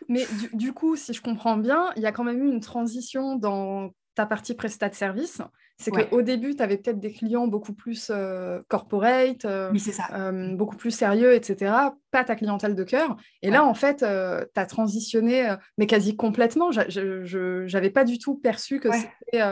Mais 0.09 0.25
du, 0.39 0.49
du, 0.53 0.73
coup, 0.73 0.95
si 0.95 1.13
je 1.13 1.21
comprends 1.21 1.57
bien, 1.57 1.91
il 1.95 2.01
y 2.01 2.07
a 2.07 2.11
quand 2.11 2.23
même 2.23 2.41
eu 2.43 2.49
une 2.49 2.61
transition 2.61 3.35
dans 3.35 3.91
ta 4.17 4.25
partie 4.25 4.55
prestat 4.55 4.89
de 4.89 4.95
service. 4.95 5.43
C'est 5.77 5.91
qu'au 5.91 6.23
début, 6.23 6.55
tu 6.55 6.63
avais 6.63 6.77
peut-être 6.77 6.99
des 6.99 7.13
clients 7.13 7.45
beaucoup 7.45 7.73
plus 7.73 8.09
euh, 8.09 8.59
corporate, 8.67 9.45
euh, 9.45 9.71
ça. 9.77 10.07
Euh, 10.13 10.55
beaucoup 10.55 10.75
plus 10.75 10.89
sérieux, 10.89 11.35
etc. 11.35 11.71
Pas 12.09 12.23
ta 12.23 12.35
clientèle 12.35 12.73
de 12.73 12.83
cœur. 12.83 13.15
Et 13.43 13.51
là, 13.51 13.63
en 13.63 13.75
fait, 13.75 13.97
tu 13.97 14.05
as 14.59 14.65
transitionné, 14.65 15.55
mais 15.77 15.85
quasi 15.85 16.15
complètement. 16.15 16.71
Je 16.71 17.71
n'avais 17.71 17.91
pas 17.91 18.05
du 18.05 18.17
tout 18.17 18.35
perçu 18.35 18.79
que 18.79 18.89
c'était 18.91 19.43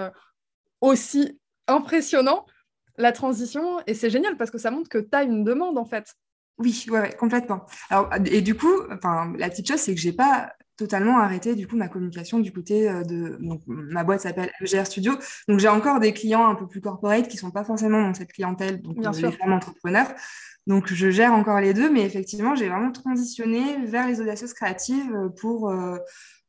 aussi 0.81 1.39
impressionnant, 1.67 2.47
la 2.97 3.11
transition. 3.11 3.79
Et 3.85 3.93
c'est 3.93 4.09
génial 4.09 4.35
parce 4.35 4.49
que 4.49 4.57
ça 4.57 4.71
montre 4.71 4.89
que 4.89 4.97
tu 4.97 5.09
as 5.15 5.23
une 5.23 5.43
demande, 5.43 5.77
en 5.77 5.85
fait. 5.85 6.15
Oui, 6.57 6.87
ouais, 6.89 7.15
complètement. 7.19 7.65
Alors, 7.91 8.09
et 8.25 8.41
du 8.41 8.55
coup, 8.55 8.73
la 9.37 9.49
petite 9.49 9.67
chose, 9.67 9.79
c'est 9.79 9.93
que 9.93 10.01
j'ai 10.01 10.13
pas 10.13 10.51
totalement 10.77 11.19
arrêté 11.19 11.55
du 11.55 11.67
coup 11.67 11.75
ma 11.77 11.87
communication 11.87 12.39
du 12.39 12.51
côté 12.51 12.89
de 13.05 13.37
donc 13.39 13.61
ma 13.67 14.03
boîte 14.03 14.21
s'appelle 14.21 14.51
MGR 14.61 14.85
Studio 14.85 15.13
donc 15.47 15.59
j'ai 15.59 15.67
encore 15.69 15.99
des 15.99 16.13
clients 16.13 16.47
un 16.47 16.55
peu 16.55 16.67
plus 16.67 16.81
corporate 16.81 17.27
qui 17.27 17.37
sont 17.37 17.51
pas 17.51 17.63
forcément 17.63 18.01
dans 18.01 18.13
cette 18.13 18.31
clientèle 18.33 18.81
donc 18.81 18.97
Bien 18.99 19.13
sûr. 19.13 19.29
les 19.29 19.35
femmes 19.37 19.53
entrepreneurs 19.53 20.13
donc 20.67 20.91
je 20.91 21.09
gère 21.09 21.33
encore 21.33 21.59
les 21.61 21.73
deux 21.73 21.89
mais 21.89 22.01
effectivement 22.03 22.55
j'ai 22.55 22.67
vraiment 22.69 22.91
transitionné 22.91 23.85
vers 23.85 24.07
les 24.07 24.19
audacieuses 24.21 24.53
créatives 24.53 25.11
pour 25.39 25.73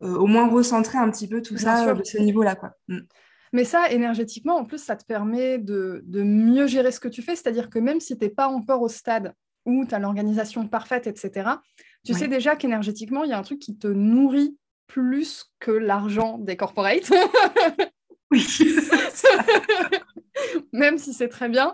au 0.01 0.27
moins 0.27 0.49
recentrer 0.49 0.99
un 0.99 1.11
petit 1.11 1.29
peu 1.29 1.41
tout 1.43 1.55
Bien 1.55 1.77
ça 1.77 1.85
sûr. 1.85 1.97
de 1.97 2.05
ce 2.05 2.19
niveau 2.19 2.43
là 2.43 2.55
quoi 2.57 2.73
Mm. 2.89 2.99
Mais 3.53 3.65
ça, 3.65 3.91
énergétiquement, 3.91 4.57
en 4.57 4.65
plus, 4.65 4.83
ça 4.83 4.97
te 4.97 5.05
permet 5.05 5.59
de, 5.59 6.03
de 6.05 6.23
mieux 6.23 6.67
gérer 6.67 6.91
ce 6.91 7.01
que 7.01 7.09
tu 7.09 7.23
fais. 7.23 7.37
C'est-à-dire 7.37 7.71
que 7.71 7.79
même 7.79 8.01
si 8.01 8.19
tu 8.19 8.25
n'es 8.25 8.31
pas 8.31 8.49
encore 8.49 8.83
au 8.83 8.89
stade 8.89 9.33
où 9.65 9.87
tu 9.87 9.95
as 9.95 9.99
l'organisation 9.99 10.67
parfaite, 10.67 11.07
etc., 11.07 11.51
tu 12.07 12.13
Ouais. 12.13 12.19
sais 12.19 12.29
déjà 12.29 12.57
qu'énergétiquement, 12.57 13.25
il 13.25 13.31
y 13.31 13.33
a 13.33 13.39
un 13.39 13.43
truc 13.43 13.59
qui 13.59 13.77
te 13.77 13.89
nourrit 13.89 14.57
plus 14.87 15.47
que 15.59 15.73
l'argent 15.73 16.39
des 16.39 16.57
corporates, 16.57 17.11
oui 18.31 18.47
même 20.73 20.99
si 20.99 21.13
c'est 21.13 21.29
très 21.29 21.49
bien. 21.49 21.73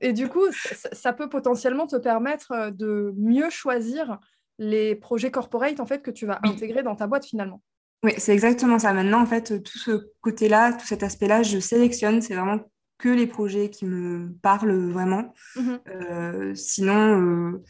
Et 0.00 0.12
du 0.12 0.28
coup, 0.28 0.44
ça, 0.52 0.88
ça 0.92 1.12
peut 1.12 1.28
potentiellement 1.28 1.86
te 1.86 1.96
permettre 1.96 2.52
euh, 2.52 2.70
de 2.70 3.12
mieux 3.16 3.50
choisir 3.50 4.18
les 4.58 4.94
projets 4.94 5.30
corporate 5.30 5.80
en 5.80 5.86
fait, 5.86 6.02
que 6.02 6.10
tu 6.10 6.26
vas 6.26 6.40
Oui. 6.44 6.50
intégrer 6.50 6.82
dans 6.82 6.96
ta 6.96 7.06
boîte 7.06 7.24
finalement. 7.24 7.62
Oui, 8.04 8.12
c'est 8.18 8.32
exactement 8.32 8.78
ça. 8.80 8.92
Maintenant, 8.92 9.22
en 9.22 9.26
fait, 9.26 9.62
tout 9.62 9.78
ce 9.78 10.08
côté-là, 10.20 10.72
tout 10.72 10.84
cet 10.86 11.02
aspect-là, 11.04 11.42
je 11.44 11.58
sélectionne. 11.60 12.20
C'est 12.20 12.34
vraiment 12.34 12.58
que 12.98 13.08
les 13.08 13.28
projets 13.28 13.70
qui 13.70 13.84
me 13.86 14.32
parlent 14.42 14.90
vraiment. 14.90 15.32
Mhm. 15.56 15.80
Euh, 15.88 16.54
sinon, 16.54 17.20
euh, 17.20 17.62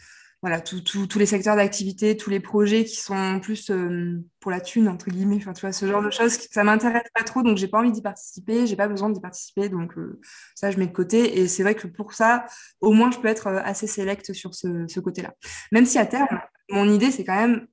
voilà, 0.42 0.60
tous 0.60 1.18
les 1.18 1.26
secteurs 1.26 1.54
d'activité, 1.54 2.16
tous 2.16 2.28
les 2.28 2.40
projets 2.40 2.84
qui 2.84 2.96
sont 2.96 3.38
plus 3.38 3.70
euh, 3.70 4.20
pour 4.40 4.50
la 4.50 4.60
thune, 4.60 4.88
entre 4.88 5.08
guillemets, 5.08 5.36
enfin, 5.36 5.52
tu 5.52 5.60
vois, 5.60 5.70
ce 5.70 5.86
genre 5.86 6.02
de 6.02 6.10
choses, 6.10 6.36
ça 6.50 6.64
m'intéresse 6.64 7.08
pas 7.14 7.22
trop, 7.22 7.44
donc 7.44 7.58
j'ai 7.58 7.68
pas 7.68 7.78
envie 7.78 7.92
d'y 7.92 8.02
participer, 8.02 8.66
j'ai 8.66 8.74
pas 8.74 8.88
besoin 8.88 9.08
d'y 9.10 9.20
participer, 9.20 9.68
donc 9.68 9.96
euh, 9.96 10.18
ça, 10.56 10.72
je 10.72 10.78
mets 10.78 10.88
de 10.88 10.92
côté. 10.92 11.38
Et 11.38 11.46
c'est 11.46 11.62
vrai 11.62 11.76
que 11.76 11.86
pour 11.86 12.12
ça, 12.12 12.44
au 12.80 12.90
moins, 12.90 13.12
je 13.12 13.18
peux 13.18 13.28
être 13.28 13.46
euh, 13.46 13.60
assez 13.62 13.86
sélecte 13.86 14.32
sur 14.32 14.52
ce, 14.52 14.84
ce 14.88 14.98
côté-là. 14.98 15.32
Même 15.70 15.86
si 15.86 15.98
à 15.98 16.06
terme, 16.06 16.40
mon 16.70 16.88
idée, 16.88 17.12
c'est 17.12 17.24
quand 17.24 17.36
même, 17.36 17.68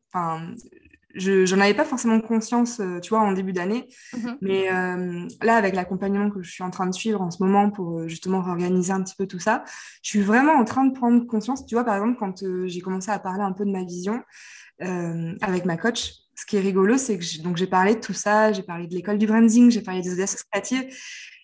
je, 1.16 1.46
j'en 1.46 1.60
avais 1.60 1.74
pas 1.74 1.86
forcément 1.86 2.20
conscience, 2.22 2.80
euh, 2.80 3.00
tu 3.00 3.10
vois, 3.10 3.22
en 3.22 3.32
début 3.34 3.54
d'année, 3.54 3.88
Mhm. 4.16 4.38
mais 4.42 4.72
euh, 4.72 5.28
là, 5.42 5.56
avec 5.56 5.76
l'accompagnement 5.76 6.30
que 6.30 6.42
je 6.44 6.52
suis 6.52 6.64
en 6.64 6.70
train 6.72 6.88
de 6.88 6.94
suivre 6.94 7.22
en 7.22 7.32
ce 7.32 7.42
moment 7.44 7.72
pour 7.72 8.00
euh, 8.00 8.08
justement 8.08 8.42
réorganiser 8.42 8.92
un 8.94 9.02
petit 9.04 9.16
peu 9.18 9.28
tout 9.28 9.40
ça, 9.40 9.64
je 10.04 10.10
suis 10.12 10.22
vraiment 10.22 10.54
en 10.54 10.66
train 10.66 10.86
de 10.86 10.94
prendre 10.94 11.26
conscience. 11.26 11.66
Tu 11.66 11.76
vois, 11.76 11.84
par 11.84 11.96
exemple, 11.96 12.18
quand 12.20 12.44
euh, 12.44 12.68
j'ai 12.68 12.82
commencé 12.82 13.10
à 13.12 13.20
parler 13.20 13.42
un 13.44 13.54
peu 13.54 13.66
de 13.66 13.72
ma 13.72 13.84
vision 13.84 14.22
euh, 14.82 15.36
avec 15.42 15.66
ma 15.66 15.78
coach, 15.78 16.14
ce 16.36 16.46
qui 16.46 16.58
est 16.58 16.62
rigolo, 16.62 16.98
c'est 16.98 17.18
que 17.18 17.24
j'ai- 17.24 17.42
donc 17.42 17.58
j'ai 17.58 17.68
parlé 17.68 17.96
de 17.96 18.00
tout 18.00 18.14
ça, 18.14 18.52
j'ai 18.54 18.64
parlé 18.64 18.88
de 18.88 18.94
l'école 18.96 19.18
du 19.18 19.28
branding, 19.28 19.70
j'ai 19.72 19.82
parlé 19.82 20.02
des 20.02 20.14
audaces 20.14 20.44
créatives. 20.44 20.86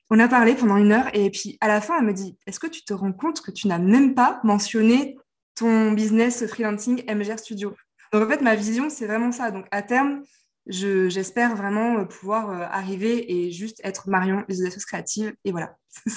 On 0.10 0.20
a 0.20 0.28
parlé 0.28 0.56
pendant 0.56 0.78
une 0.78 0.92
heure 0.92 1.10
et 1.14 1.30
puis 1.32 1.58
à 1.62 1.68
la 1.68 1.82
fin, 1.82 1.98
elle 2.00 2.06
me 2.06 2.14
dit, 2.14 2.38
est-ce 2.48 2.60
que 2.60 2.68
tu 2.68 2.84
te 2.86 2.94
rends 2.94 3.12
compte 3.14 3.42
que 3.42 3.52
tu 3.52 3.68
n'as 3.68 3.80
même 3.80 4.14
pas 4.16 4.40
mentionné 4.44 5.18
ton 5.56 5.92
business 5.94 6.46
freelancing 6.48 7.04
MGR 7.08 7.40
Studio? 7.40 7.76
Donc 8.12 8.24
en 8.24 8.28
fait, 8.30 8.42
ma 8.42 8.56
vision, 8.56 8.90
c'est 8.90 9.06
vraiment 9.08 9.32
ça. 9.32 9.52
Donc 9.52 9.66
à 9.72 9.82
terme, 9.82 10.24
je- 10.68 11.10
j'espère 11.10 11.56
vraiment 11.56 12.00
euh, 12.00 12.06
pouvoir 12.06 12.50
euh, 12.50 12.66
arriver 12.70 13.32
et 13.32 13.52
juste 13.52 13.82
être 13.84 14.10
Marion, 14.10 14.44
les 14.48 14.62
audacieuses 14.62 14.86
créatives. 14.86 15.34
Et 15.44 15.52
voilà. 15.52 15.78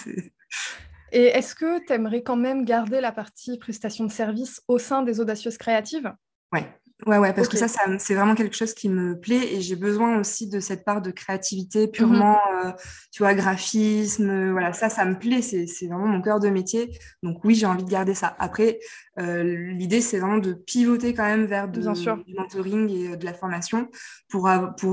Et 1.11 1.25
est-ce 1.25 1.54
que 1.54 1.85
tu 1.87 1.92
aimerais 1.92 2.23
quand 2.23 2.37
même 2.37 2.64
garder 2.66 3.00
la 3.00 3.12
partie 3.12 3.59
prestation 3.59 4.04
de 4.04 4.12
service 4.12 4.61
au 4.68 4.78
sein 4.78 5.02
des 5.02 5.21
audacieuses 5.21 5.57
créatives? 5.57 6.12
Ouais. 6.52 6.78
Ouais, 7.07 7.19
ouais, 7.19 7.33
parce 7.33 7.49
que 7.49 7.57
ça, 7.57 7.69
c'est 7.99 8.14
vraiment 8.14 8.35
quelque 8.35 8.57
chose 8.57 8.75
qui 8.75 8.88
me 8.88 9.19
plaît 9.19 9.55
et 9.55 9.61
j'ai 9.61 9.76
besoin 9.76 10.19
aussi 10.19 10.49
de 10.49 10.59
cette 10.59 10.85
part 10.85 11.00
de 11.00 11.12
créativité 11.12 11.87
purement, 11.87 12.38
euh, 12.64 12.73
tu 13.12 13.23
vois, 13.23 13.35
graphisme, 13.35 14.28
euh, 14.28 14.50
voilà, 14.50 14.73
ça, 14.73 14.88
ça 14.88 15.05
me 15.05 15.17
plaît, 15.17 15.40
c'est, 15.40 15.69
c'est 15.69 15.87
vraiment 15.87 16.09
mon 16.09 16.21
cœur 16.21 16.40
de 16.40 16.49
métier. 16.49 16.99
Donc 17.23 17.45
oui, 17.45 17.55
j'ai 17.55 17.67
envie 17.67 17.85
de 17.85 17.88
garder 17.88 18.14
ça. 18.14 18.35
Après, 18.40 18.81
euh, 19.21 19.45
l'idée, 19.45 20.00
c'est 20.00 20.19
vraiment 20.19 20.38
de 20.38 20.52
pivoter 20.55 21.14
quand 21.14 21.25
même 21.25 21.47
vers 21.47 21.69
de- 21.69 21.81
Bien 21.81 21.95
sûr. 21.95 22.17
du 22.25 22.35
mentoring 22.35 22.90
et 22.90 23.17
de 23.17 23.25
la 23.25 23.33
formation 23.33 23.88
pour, 24.28 24.49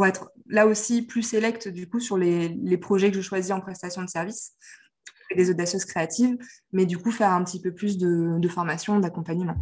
être 0.06 0.32
là 0.48 0.68
aussi 0.68 1.02
plus 1.02 1.24
sélect 1.24 1.68
du 1.68 1.90
coup 1.90 2.00
sur 2.00 2.18
les, 2.18 2.50
les 2.50 2.78
projets 2.78 3.10
que 3.10 3.18
je 3.18 3.22
choisis 3.22 3.52
en 3.52 3.62
prestation 3.62 4.04
de 4.04 4.10
service 4.10 4.54
et 5.32 5.36
des 5.36 5.50
audacieuses 5.50 5.86
créatives, 5.86 6.38
mais 6.72 6.86
du 6.86 7.00
coup 7.00 7.12
faire 7.12 7.32
un 7.32 7.44
petit 7.44 7.60
peu 7.60 7.74
plus 7.74 7.98
de, 7.98 8.38
de 8.38 8.48
formation, 8.48 9.00
d'accompagnement. 9.00 9.56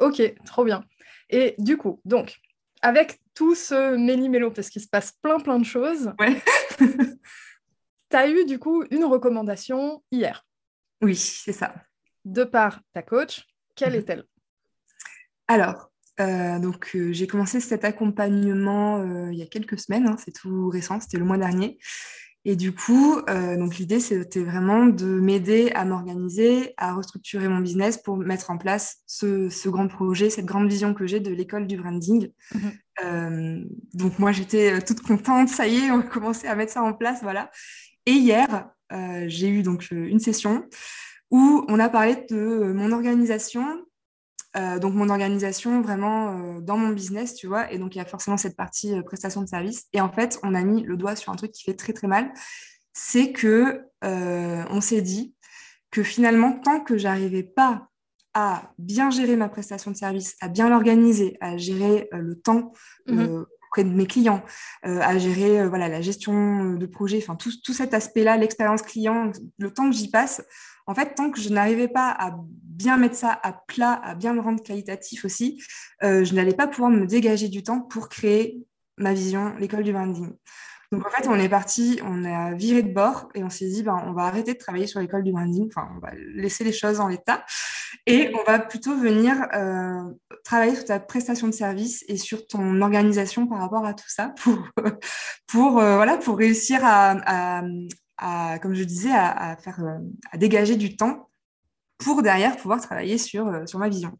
Ok, 0.00 0.20
trop 0.44 0.64
bien. 0.64 0.84
Et 1.30 1.54
du 1.58 1.76
coup, 1.76 2.00
donc, 2.04 2.36
avec 2.82 3.20
tout 3.34 3.54
ce 3.54 3.96
méli-mélo, 3.96 4.50
parce 4.50 4.68
qu'il 4.70 4.82
se 4.82 4.88
passe 4.88 5.12
plein 5.22 5.38
plein 5.40 5.58
de 5.58 5.64
choses, 5.64 6.12
Ouais. 6.20 6.40
tu 8.10 8.16
as 8.16 8.28
eu 8.28 8.44
du 8.44 8.58
coup 8.58 8.84
une 8.90 9.04
recommandation 9.04 10.02
hier 10.10 10.46
oui, 11.02 11.14
c'est 11.16 11.52
ça. 11.52 11.74
de 12.24 12.44
par 12.44 12.80
ta 12.94 13.02
coach. 13.02 13.44
Quelle 13.74 13.92
Mhm. 13.92 13.98
est-elle? 13.98 14.24
Alors, 15.48 15.90
euh, 16.20 16.58
donc 16.58 16.90
euh, 16.94 17.12
j'ai 17.12 17.26
commencé 17.26 17.60
cet 17.60 17.84
accompagnement 17.84 18.98
euh, 19.00 19.30
il 19.32 19.38
y 19.38 19.42
a 19.42 19.46
quelques 19.46 19.78
semaines, 19.78 20.06
hein, 20.06 20.16
c'est 20.18 20.32
tout 20.32 20.68
récent, 20.70 20.98
c'était 21.00 21.18
le 21.18 21.24
mois 21.24 21.36
dernier. 21.38 21.78
Et 22.48 22.54
du 22.54 22.72
coup, 22.72 23.18
euh, 23.28 23.56
donc 23.56 23.76
l'idée 23.76 23.98
c'était 23.98 24.44
vraiment 24.44 24.86
de 24.86 25.04
m'aider 25.04 25.72
à 25.74 25.84
m'organiser, 25.84 26.74
à 26.76 26.94
restructurer 26.94 27.48
mon 27.48 27.58
business 27.58 27.98
pour 27.98 28.16
mettre 28.18 28.52
en 28.52 28.56
place 28.56 28.98
ce, 29.04 29.48
ce 29.48 29.68
grand 29.68 29.88
projet, 29.88 30.30
cette 30.30 30.44
grande 30.44 30.68
vision 30.68 30.94
que 30.94 31.08
j'ai 31.08 31.18
de 31.18 31.32
l'école 31.34 31.66
du 31.66 31.76
branding. 31.76 32.30
Mhm. 32.54 32.72
Euh, 33.04 33.64
donc 33.94 34.20
moi 34.20 34.30
j'étais 34.30 34.74
euh, 34.74 34.80
toute 34.80 35.00
contente, 35.00 35.48
ça 35.48 35.66
y 35.66 35.86
est, 35.86 35.90
on 35.90 35.98
a 35.98 36.02
commencé 36.04 36.46
à 36.46 36.54
mettre 36.54 36.72
ça 36.72 36.84
en 36.84 36.92
place, 36.92 37.18
voilà. 37.20 37.50
Et 38.06 38.12
hier, 38.12 38.70
euh, 38.92 39.24
j'ai 39.26 39.48
eu 39.48 39.64
donc 39.64 39.90
une 39.90 40.20
session 40.20 40.66
où 41.32 41.64
on 41.66 41.80
a 41.80 41.88
parlé 41.88 42.14
de 42.30 42.72
mon 42.72 42.92
organisation 42.92 43.66
euh, 44.56 44.78
donc 44.78 44.94
mon 44.94 45.10
organisation 45.10 45.82
vraiment 45.82 46.30
euh, 46.30 46.60
dans 46.60 46.78
mon 46.78 46.88
business, 46.88 47.34
tu 47.34 47.46
vois, 47.46 47.70
et 47.72 47.78
donc 47.78 47.94
il 47.94 47.98
y 47.98 48.00
a 48.00 48.06
forcément 48.06 48.36
cette 48.36 48.56
partie 48.56 48.94
euh, 48.94 49.02
prestation 49.02 49.42
de 49.42 49.48
service. 49.48 49.86
Et 49.92 50.00
en 50.00 50.10
fait, 50.10 50.38
on 50.42 50.54
a 50.54 50.62
mis 50.62 50.82
le 50.82 50.96
doigt 50.96 51.16
sur 51.16 51.32
un 51.32 51.36
truc 51.36 51.52
qui 51.52 51.64
fait 51.64 51.74
très 51.74 51.92
très 51.92 52.06
mal, 52.06 52.32
c'est 52.92 53.32
que 53.32 53.82
on 54.02 54.80
s'est 54.80 55.02
dit 55.02 55.34
que 55.90 56.04
finalement, 56.04 56.52
tant 56.52 56.80
que 56.80 56.96
j'arrivais 56.96 57.42
pas 57.42 57.88
à 58.34 58.70
bien 58.76 59.10
gérer 59.10 59.34
ma 59.34 59.48
prestation 59.48 59.90
de 59.90 59.96
service, 59.96 60.36
à 60.42 60.48
bien 60.48 60.68
l'organiser, 60.68 61.38
à 61.40 61.56
gérer 61.56 62.08
le 62.12 62.38
temps 62.38 62.72
euh, 63.08 63.46
auprès 63.68 63.84
de 63.84 63.90
mes 63.90 64.06
clients, 64.06 64.42
euh, 64.84 65.00
à 65.00 65.18
gérer 65.18 65.60
euh, 65.60 65.68
voilà 65.68 65.88
la 65.88 66.00
gestion 66.00 66.74
de 66.74 66.86
projet, 66.86 67.18
enfin 67.18 67.36
tout, 67.36 67.50
tout 67.64 67.72
cet 67.72 67.94
aspect-là, 67.94 68.36
l'expérience 68.36 68.82
client, 68.82 69.32
le 69.58 69.72
temps 69.72 69.90
que 69.90 69.96
j'y 69.96 70.10
passe, 70.10 70.42
en 70.86 70.94
fait, 70.94 71.14
tant 71.14 71.30
que 71.30 71.40
je 71.40 71.48
n'arrivais 71.48 71.88
pas 71.88 72.10
à 72.10 72.36
bien 72.62 72.96
mettre 72.96 73.16
ça 73.16 73.38
à 73.42 73.52
plat, 73.52 74.00
à 74.04 74.14
bien 74.14 74.34
le 74.34 74.40
rendre 74.40 74.62
qualitatif 74.62 75.24
aussi, 75.24 75.60
euh, 76.02 76.24
je 76.24 76.34
n'allais 76.34 76.54
pas 76.54 76.66
pouvoir 76.68 76.90
me 76.90 77.06
dégager 77.06 77.48
du 77.48 77.62
temps 77.62 77.80
pour 77.80 78.08
créer 78.08 78.58
ma 78.96 79.12
vision, 79.12 79.54
l'école 79.58 79.82
du 79.82 79.92
branding. 79.92 80.32
Donc 80.92 81.06
en 81.06 81.10
fait, 81.10 81.26
on 81.28 81.34
est 81.34 81.48
parti, 81.48 82.00
on 82.04 82.24
a 82.24 82.52
viré 82.54 82.82
de 82.82 82.92
bord 82.92 83.28
et 83.34 83.42
on 83.42 83.50
s'est 83.50 83.68
dit, 83.68 83.82
ben, 83.82 84.00
on 84.06 84.12
va 84.12 84.22
arrêter 84.22 84.54
de 84.54 84.58
travailler 84.58 84.86
sur 84.86 85.00
l'école 85.00 85.24
du 85.24 85.32
branding, 85.32 85.68
on 85.76 85.98
va 85.98 86.10
laisser 86.14 86.64
les 86.64 86.72
choses 86.72 87.00
en 87.00 87.08
l'état 87.08 87.44
et 88.06 88.32
on 88.34 88.44
va 88.44 88.58
plutôt 88.58 88.96
venir 88.96 89.36
euh, 89.54 90.12
travailler 90.44 90.74
sur 90.74 90.84
ta 90.84 91.00
prestation 91.00 91.48
de 91.48 91.52
service 91.52 92.04
et 92.08 92.16
sur 92.16 92.46
ton 92.46 92.80
organisation 92.80 93.46
par 93.46 93.58
rapport 93.58 93.84
à 93.84 93.94
tout 93.94 94.08
ça 94.08 94.34
euh, 94.46 96.16
pour 96.18 96.38
réussir 96.38 96.80
à, 96.82 97.62
comme 98.62 98.74
je 98.74 98.84
disais, 98.84 99.12
à, 99.12 99.56
faire, 99.56 99.80
euh, 99.82 99.98
à 100.30 100.36
dégager 100.36 100.76
du 100.76 100.96
temps 100.96 101.28
pour 101.98 102.22
derrière 102.22 102.56
pouvoir 102.56 102.80
travailler 102.80 103.18
sur 103.18 103.46
ma 103.46 103.88
vision. 103.88 104.16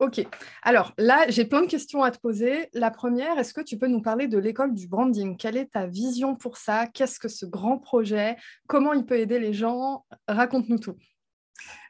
Ok. 0.00 0.26
Alors 0.62 0.92
là, 0.98 1.24
j'ai 1.28 1.44
plein 1.44 1.62
de 1.62 1.66
questions 1.66 2.02
à 2.02 2.10
te 2.10 2.18
poser. 2.18 2.68
La 2.72 2.90
première, 2.90 3.38
est-ce 3.38 3.54
que 3.54 3.60
tu 3.60 3.78
peux 3.78 3.86
nous 3.86 4.02
parler 4.02 4.26
de 4.26 4.38
l'école 4.38 4.74
du 4.74 4.88
branding? 4.88 5.36
Quelle 5.36 5.56
est 5.56 5.72
ta 5.72 5.86
vision 5.86 6.34
pour 6.34 6.56
ça? 6.56 6.86
Qu'est-ce 6.86 7.20
que 7.20 7.28
ce 7.28 7.46
grand 7.46 7.78
projet? 7.78 8.36
Comment 8.66 8.92
il 8.92 9.06
peut 9.06 9.18
aider 9.18 9.38
les 9.38 9.52
gens? 9.52 10.04
Raconte-nous 10.26 10.78
tout. 10.78 10.96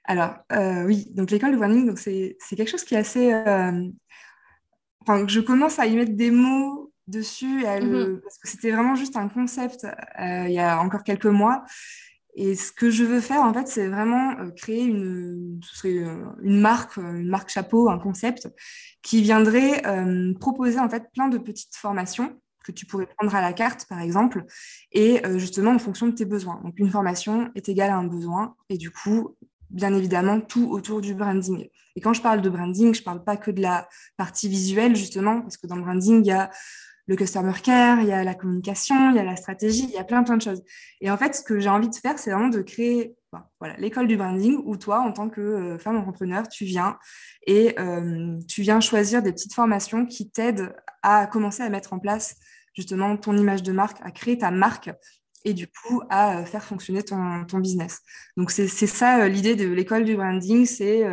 Alors, 0.05 0.37
euh, 0.53 0.85
oui, 0.85 1.07
donc 1.15 1.31
l'école 1.31 1.53
du 1.53 1.57
branding, 1.57 1.87
donc 1.87 1.99
c'est 1.99 2.37
c'est 2.39 2.57
quelque 2.57 2.71
chose 2.71 2.85
qui 2.85 2.95
est 2.95 2.99
assez... 2.99 3.33
euh, 3.33 3.89
Enfin, 5.07 5.27
je 5.29 5.41
commence 5.41 5.79
à 5.79 5.87
y 5.87 5.97
mettre 5.97 6.13
des 6.15 6.31
mots 6.31 6.91
dessus, 7.07 7.61
le- 7.61 8.21
parce 8.23 8.39
que 8.39 8.49
c'était 8.49 8.71
vraiment 8.71 8.95
juste 8.95 9.17
un 9.17 9.29
concept 9.29 9.85
euh, 9.85 10.45
il 10.47 10.53
y 10.55 10.59
a 10.59 10.81
encore 10.81 11.05
quelques 11.05 11.27
mois. 11.27 11.65
Et 12.37 12.57
ce 12.57 12.73
que 12.73 12.91
je 12.91 13.05
veux 13.05 13.21
faire, 13.21 13.43
en 13.43 13.55
fait, 13.55 13.69
c'est 13.69 13.87
vraiment 13.87 14.37
euh, 14.41 14.50
créer 14.50 14.83
une, 14.83 15.61
euh, 15.85 16.33
marque, 16.43 16.99
euh, 16.99 17.19
une 17.19 17.29
marque 17.29 17.49
chapeau, 17.49 17.88
un 17.88 17.99
concept 17.99 18.49
qui 19.03 19.23
viendrait 19.23 19.83
proposer 20.41 20.79
en 20.79 20.88
fait 20.88 21.05
plein 21.12 21.29
de 21.29 21.37
petites 21.37 21.76
formations 21.76 22.41
que 22.64 22.73
tu 22.73 22.87
pourrais 22.87 23.07
prendre 23.07 23.35
à 23.35 23.43
la 23.43 23.53
carte, 23.53 23.87
par 23.87 24.00
exemple, 24.00 24.47
et 24.93 25.21
justement 25.37 25.73
en 25.73 25.79
fonction 25.79 26.07
de 26.07 26.12
tes 26.12 26.25
besoins. 26.25 26.59
Donc, 26.64 26.73
une 26.79 26.91
formation 26.91 27.50
est 27.55 27.69
égale 27.69 27.91
à 27.91 27.97
un 27.97 28.07
besoin, 28.07 28.57
et 28.71 28.79
du 28.79 28.91
coup, 28.91 29.37
bien 29.69 29.93
évidemment 29.93 30.41
tout 30.41 30.71
autour 30.71 31.03
du 31.03 31.14
branding. 31.14 31.69
Et 31.97 32.00
quand 32.00 32.14
je 32.14 32.23
parle 32.23 32.41
de 32.41 32.49
branding, 32.49 32.95
je 32.95 33.00
ne 33.00 33.05
parle 33.05 33.23
pas 33.23 33.37
que 33.37 33.50
de 33.50 33.61
la 33.61 33.87
partie 34.17 34.49
visuelle, 34.49 34.97
justement, 34.97 35.43
parce 35.43 35.59
que 35.59 35.67
dans 35.67 35.76
le 35.76 35.83
branding, 35.83 36.25
il 36.25 36.29
y 36.29 36.33
a 36.33 36.50
le 37.07 37.17
customer 37.17 37.53
care, 37.63 38.01
il 38.01 38.09
y 38.09 38.13
a 38.13 38.25
la 38.25 38.35
communication, 38.35 39.11
il 39.11 39.17
y 39.17 39.19
a 39.19 39.25
la 39.25 39.37
stratégie, 39.37 39.85
il 39.85 39.91
y 39.91 39.99
a 39.99 40.05
plein, 40.05 40.23
plein 40.23 40.37
de 40.37 40.43
choses. 40.43 40.63
Et 41.01 41.11
en 41.11 41.17
fait, 41.17 41.35
ce 41.35 41.43
que 41.43 41.61
j'ai 41.61 41.69
envie 41.69 41.89
de 41.89 41.95
faire, 41.95 42.19
c'est 42.19 42.31
vraiment 42.31 42.49
de 42.49 42.63
créer 42.63 43.15
voilà, 43.61 43.77
l'école 43.77 44.07
du 44.07 44.17
branding 44.17 44.61
où 44.65 44.77
toi, 44.77 45.01
en 45.01 45.13
tant 45.13 45.29
que 45.29 45.41
euh, 45.41 45.79
femme 45.79 45.97
entrepreneur, 45.97 46.49
tu 46.49 46.65
viens 46.65 46.99
et 47.47 47.79
euh, 47.79 48.39
tu 48.49 48.63
viens 48.63 48.81
choisir 48.81 49.23
des 49.23 49.33
petites 49.33 49.55
formations 49.55 50.07
qui 50.07 50.31
t'aident 50.31 50.75
à 51.03 51.27
commencer 51.27 51.63
à 51.63 51.69
mettre 51.69 51.93
en 51.93 51.99
place 51.99 52.37
justement 52.75 53.17
ton 53.17 53.37
image 53.37 53.63
de 53.63 53.73
marque, 53.73 53.99
à 54.03 54.11
créer 54.11 54.39
ta 54.39 54.51
marque 54.51 54.91
et 55.45 55.53
du 55.53 55.67
coup 55.67 56.01
à 56.09 56.39
euh, 56.39 56.45
faire 56.45 56.65
fonctionner 56.65 57.03
ton, 57.03 57.45
ton 57.45 57.59
business. 57.59 58.01
Donc 58.37 58.51
c'est 58.51 58.69
ça 58.69 59.29
l'idée 59.29 59.57
de 59.57 59.69
l'école 59.69 60.05
du 60.05 60.17
branding, 60.17 60.65
c'est 60.65 61.05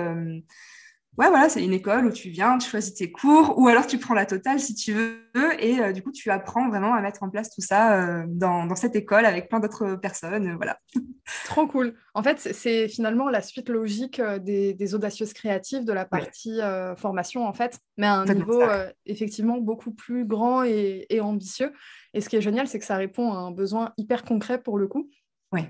ouais, 1.22 1.30
voilà, 1.30 1.50
c'est 1.50 1.64
une 1.64 1.74
école 1.74 2.08
où 2.08 2.12
tu 2.12 2.30
viens, 2.30 2.58
tu 2.58 2.68
choisis 2.68 2.96
tes 2.96 3.12
cours, 3.12 3.58
ou 3.58 3.68
alors 3.68 3.86
tu 3.86 4.00
prends 4.00 4.16
la 4.16 4.26
totale 4.26 4.60
si 4.60 4.74
tu 4.74 4.94
veux, 4.94 5.20
et 5.60 5.80
euh, 5.80 5.92
du 5.92 6.02
coup, 6.02 6.12
tu 6.12 6.32
apprends 6.32 6.68
vraiment 6.68 6.96
à 6.96 7.02
mettre 7.02 7.22
en 7.22 7.30
place 7.30 7.54
tout 7.54 7.62
ça 7.62 8.02
euh, 8.02 8.26
dans, 8.28 8.66
dans, 8.66 8.76
cette 8.76 8.96
école 8.96 9.26
avec 9.26 9.48
plein 9.48 9.60
d'autres 9.60 9.96
personnes. 9.96 10.48
Euh, 10.48 10.56
voilà. 10.56 10.80
Trop 11.46 11.68
cool. 11.68 11.94
En 12.16 12.24
fait, 12.24 12.40
c'est 12.40 12.88
finalement 12.88 13.30
la 13.30 13.42
suite 13.42 13.70
logique 13.70 14.20
des, 14.42 14.74
des 14.74 14.96
audacieuses 14.96 15.34
créatives 15.34 15.86
de 15.86 15.94
la 15.94 16.06
partie 16.06 16.60
formation, 16.98 17.46
en 17.46 17.54
fait, 17.54 17.80
mais 17.98 18.08
à 18.08 18.16
un 18.16 18.26
niveau 18.26 18.64
effectivement 19.06 19.58
beaucoup 19.58 19.92
plus 19.92 20.26
grand 20.26 20.64
et, 20.64 21.06
et 21.10 21.22
ambitieux. 21.22 21.72
Et 22.14 22.20
ce 22.20 22.28
qui 22.28 22.36
est 22.36 22.42
génial, 22.42 22.68
c'est 22.68 22.80
que 22.80 22.86
ça 22.86 22.98
répond 22.98 23.32
à 23.32 23.38
un 23.38 23.52
besoin 23.52 23.94
hyper 23.98 24.24
concret 24.24 24.62
pour 24.62 24.78
le 24.78 24.88
coup. 24.88 25.10
Oui. 25.54 25.62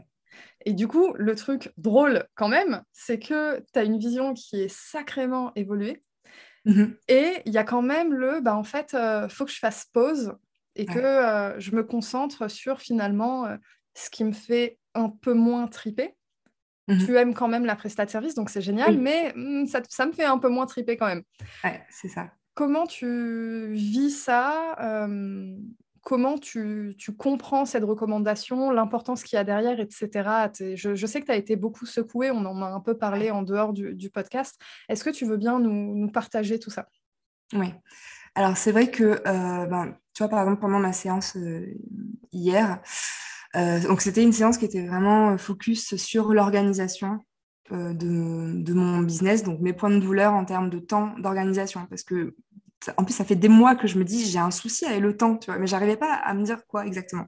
Et 0.65 0.73
du 0.73 0.87
coup, 0.87 1.13
le 1.15 1.35
truc 1.35 1.71
drôle 1.77 2.25
quand 2.35 2.47
même, 2.47 2.83
c'est 2.91 3.19
que 3.19 3.59
tu 3.73 3.79
as 3.79 3.83
une 3.83 3.97
vision 3.97 4.33
qui 4.33 4.61
est 4.61 4.73
sacrément 4.73 5.51
évoluée. 5.55 6.03
Mm-hmm. 6.65 6.95
Et 7.07 7.41
il 7.45 7.53
y 7.53 7.57
a 7.57 7.63
quand 7.63 7.81
même 7.81 8.13
le, 8.13 8.39
bah, 8.41 8.55
en 8.55 8.63
fait, 8.63 8.91
il 8.93 8.97
euh, 8.97 9.29
faut 9.29 9.45
que 9.45 9.51
je 9.51 9.59
fasse 9.59 9.85
pause 9.93 10.33
et 10.75 10.85
que 10.85 10.99
euh, 10.99 11.59
je 11.59 11.75
me 11.75 11.83
concentre 11.83 12.49
sur 12.49 12.79
finalement 12.79 13.45
euh, 13.45 13.57
ce 13.93 14.09
qui 14.09 14.23
me 14.23 14.31
fait 14.31 14.77
un 14.93 15.09
peu 15.09 15.33
moins 15.33 15.67
triper. 15.67 16.15
Mm-hmm. 16.87 17.05
Tu 17.05 17.17
aimes 17.17 17.33
quand 17.33 17.47
même 17.47 17.65
la 17.65 17.75
prestat 17.75 18.05
de 18.05 18.11
service, 18.11 18.35
donc 18.35 18.49
c'est 18.49 18.61
génial, 18.61 18.97
mais 18.97 19.33
mm, 19.35 19.65
ça, 19.67 19.81
ça, 19.89 20.05
me 20.05 20.11
fait 20.11 20.25
un 20.25 20.37
peu 20.37 20.49
moins 20.49 20.65
triper 20.65 20.97
quand 20.97 21.07
même. 21.07 21.23
Ouais, 21.63 21.83
c'est 21.89 22.09
ça. 22.09 22.31
Comment 22.53 22.85
tu 22.85 23.71
vis 23.71 24.11
ça 24.11 24.75
comment 26.01 26.37
tu, 26.37 26.95
comprends 27.17 27.65
cette 27.65 27.83
recommandation, 27.83 28.71
l'importance 28.71 29.23
qu'il 29.23 29.37
y 29.37 29.39
a 29.39 29.43
derrière, 29.43 29.79
etc. 29.79 30.49
Je, 30.75 31.05
sais 31.05 31.21
que 31.21 31.25
tu 31.25 31.31
as 31.31 31.35
été 31.35 31.55
beaucoup 31.55 31.85
secoué, 31.85 32.31
on 32.31 32.45
en 32.45 32.61
a 32.61 32.65
un 32.65 32.79
peu 32.79 32.97
parlé 32.97 33.31
en 33.31 33.43
dehors 33.43 33.73
du, 33.73 34.09
podcast. 34.09 34.59
Est-ce 34.89 35.03
que 35.03 35.09
tu 35.09 35.25
veux 35.25 35.37
bien 35.37 35.59
nous, 35.59 36.09
partager 36.11 36.59
tout 36.59 36.71
ça? 36.71 36.87
Oui. 37.53 37.73
Alors, 38.35 38.57
c'est 38.57 38.71
vrai 38.71 38.89
que, 38.89 39.03
euh, 39.03 39.65
ben, 39.65 39.95
tu 40.13 40.23
vois, 40.23 40.29
par 40.29 40.39
exemple, 40.39 40.61
pendant 40.61 40.79
ma 40.79 40.93
séance 40.93 41.35
euh, 41.35 41.67
hier, 42.31 42.81
euh, 43.55 43.79
donc 43.81 44.01
c'était 44.01 44.23
une 44.23 44.31
séance 44.31 44.57
qui 44.57 44.65
était 44.65 44.87
vraiment 44.87 45.37
focus 45.37 45.95
sur 45.97 46.33
l'organisation 46.33 47.19
de, 47.69 48.61
de, 48.61 48.73
mon 48.73 48.99
business, 48.99 49.43
donc 49.43 49.61
mes 49.61 49.71
points 49.71 49.89
de 49.89 49.99
douleur 49.99 50.33
en 50.33 50.43
termes 50.43 50.69
de 50.69 50.79
temps 50.79 51.13
d'organisation. 51.19 51.85
Parce 51.89 52.03
que 52.03 52.35
en 52.97 53.03
plus, 53.03 53.13
ça 53.13 53.25
fait 53.25 53.35
des 53.35 53.49
mois 53.49 53.75
que 53.75 53.87
je 53.87 53.97
me 53.97 54.03
dis, 54.03 54.25
j'ai 54.25 54.39
un 54.39 54.51
souci 54.51 54.85
avec 54.85 55.01
le 55.01 55.15
temps, 55.15 55.37
tu 55.37 55.51
vois, 55.51 55.59
mais 55.59 55.67
j'arrivais 55.67 55.97
pas 55.97 56.13
à 56.13 56.33
me 56.33 56.43
dire 56.43 56.65
quoi 56.67 56.85
exactement. 56.85 57.25